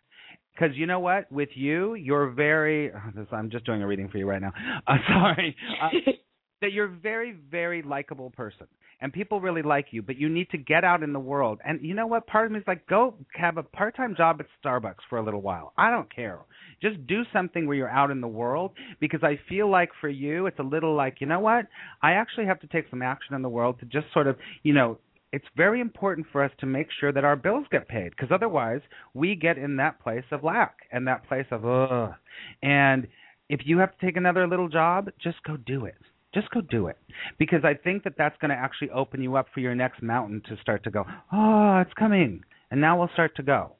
[0.54, 2.92] Because you know what, with you, you're very.
[2.92, 4.52] oh, this- I'm just doing a reading for you right now.
[4.86, 5.88] Uh, sorry, uh,
[6.62, 8.66] that you're a very, very likable person
[9.00, 11.60] and people really like you, but you need to get out in the world.
[11.64, 12.26] And you know what?
[12.26, 15.24] Part of me is like, go have a part time job at Starbucks for a
[15.24, 15.72] little while.
[15.76, 16.40] I don't care.
[16.82, 20.46] Just do something where you're out in the world because I feel like for you,
[20.46, 21.66] it's a little like, you know what?
[22.02, 24.72] I actually have to take some action in the world to just sort of, you
[24.72, 24.98] know,
[25.32, 28.80] it's very important for us to make sure that our bills get paid because otherwise
[29.14, 32.14] we get in that place of lack and that place of ugh.
[32.62, 33.06] And
[33.48, 35.96] if you have to take another little job, just go do it.
[36.38, 36.96] Just go do it
[37.38, 40.40] because I think that that's going to actually open you up for your next mountain
[40.48, 41.04] to start to go.
[41.32, 43.72] Oh, it's coming, and now we'll start to go.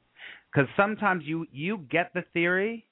[0.51, 2.85] Because sometimes you you get the theory,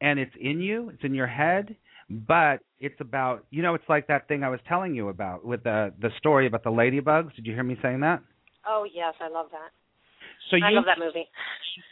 [0.00, 1.74] and it's in you, it's in your head,
[2.08, 5.64] but it's about you know it's like that thing I was telling you about with
[5.64, 7.34] the the story about the ladybugs.
[7.34, 8.22] Did you hear me saying that?
[8.68, 9.70] Oh yes, I love that.
[10.50, 11.26] So I you love that movie.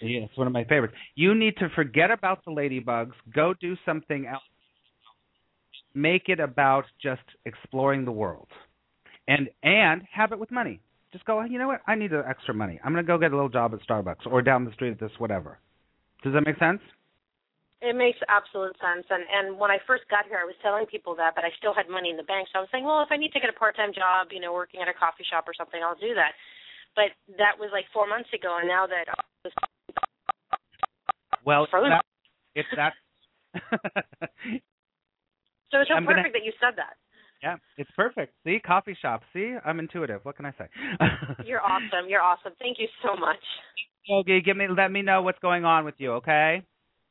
[0.00, 0.94] Yeah, it's one of my favorites.
[1.16, 3.14] You need to forget about the ladybugs.
[3.34, 4.42] Go do something else.
[5.95, 8.49] Make it about just exploring the world,
[9.26, 10.80] and and have it with money.
[11.12, 11.43] Just go.
[11.43, 11.80] You know what?
[11.86, 12.78] I need the extra money.
[12.84, 15.11] I'm gonna go get a little job at Starbucks or down the street at this
[15.18, 15.59] whatever.
[16.22, 16.80] Does that make sense?
[17.80, 19.07] It makes absolute sense.
[19.09, 21.74] And and when I first got here, I was telling people that, but I still
[21.74, 22.49] had money in the bank.
[22.53, 24.38] So I was saying, well, if I need to get a part time job, you
[24.41, 26.36] know, working at a coffee shop or something, I'll do that.
[26.95, 29.09] But that was like four months ago, and now that
[31.45, 31.91] Well, if Frozen.
[31.91, 32.05] that,
[32.55, 32.93] if that
[35.70, 36.96] so it's so I'm gonna- perfect that you said that.
[37.42, 38.34] Yeah, it's perfect.
[38.44, 39.22] See, coffee shop.
[39.32, 40.20] See, I'm intuitive.
[40.24, 40.68] What can I say?
[41.46, 42.06] You're awesome.
[42.08, 42.52] You're awesome.
[42.58, 43.40] Thank you so much.
[44.10, 46.62] Okay, give me let me know what's going on with you, okay?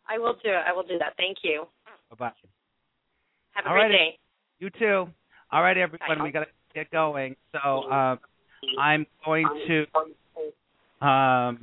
[0.07, 0.63] I will do it.
[0.67, 1.13] I will do that.
[1.17, 1.65] Thank you.
[2.11, 2.31] Bye bye.
[3.53, 3.91] Have a All great right.
[3.91, 4.17] day.
[4.59, 5.07] You too.
[5.51, 6.23] All right, everyone, Bye.
[6.23, 7.35] we gotta get going.
[7.51, 8.19] So um,
[8.79, 9.81] I'm going to
[11.01, 11.57] um,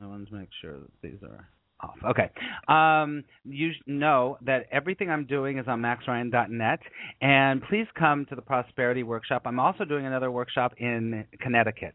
[0.00, 1.48] I want to make sure that these are
[1.80, 1.96] off.
[2.04, 2.30] Okay.
[2.68, 6.80] Um, you know that everything I'm doing is on maxryan.net,
[7.20, 9.42] and please come to the Prosperity Workshop.
[9.44, 11.94] I'm also doing another workshop in Connecticut.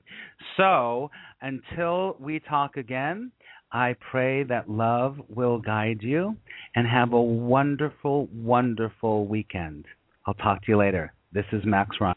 [0.58, 1.12] So
[1.42, 3.32] until we talk again,
[3.72, 6.38] I pray that love will guide you,
[6.76, 9.86] and have a wonderful, wonderful weekend.
[10.28, 11.12] I'll talk to you later.
[11.34, 12.16] This is Max Ryan.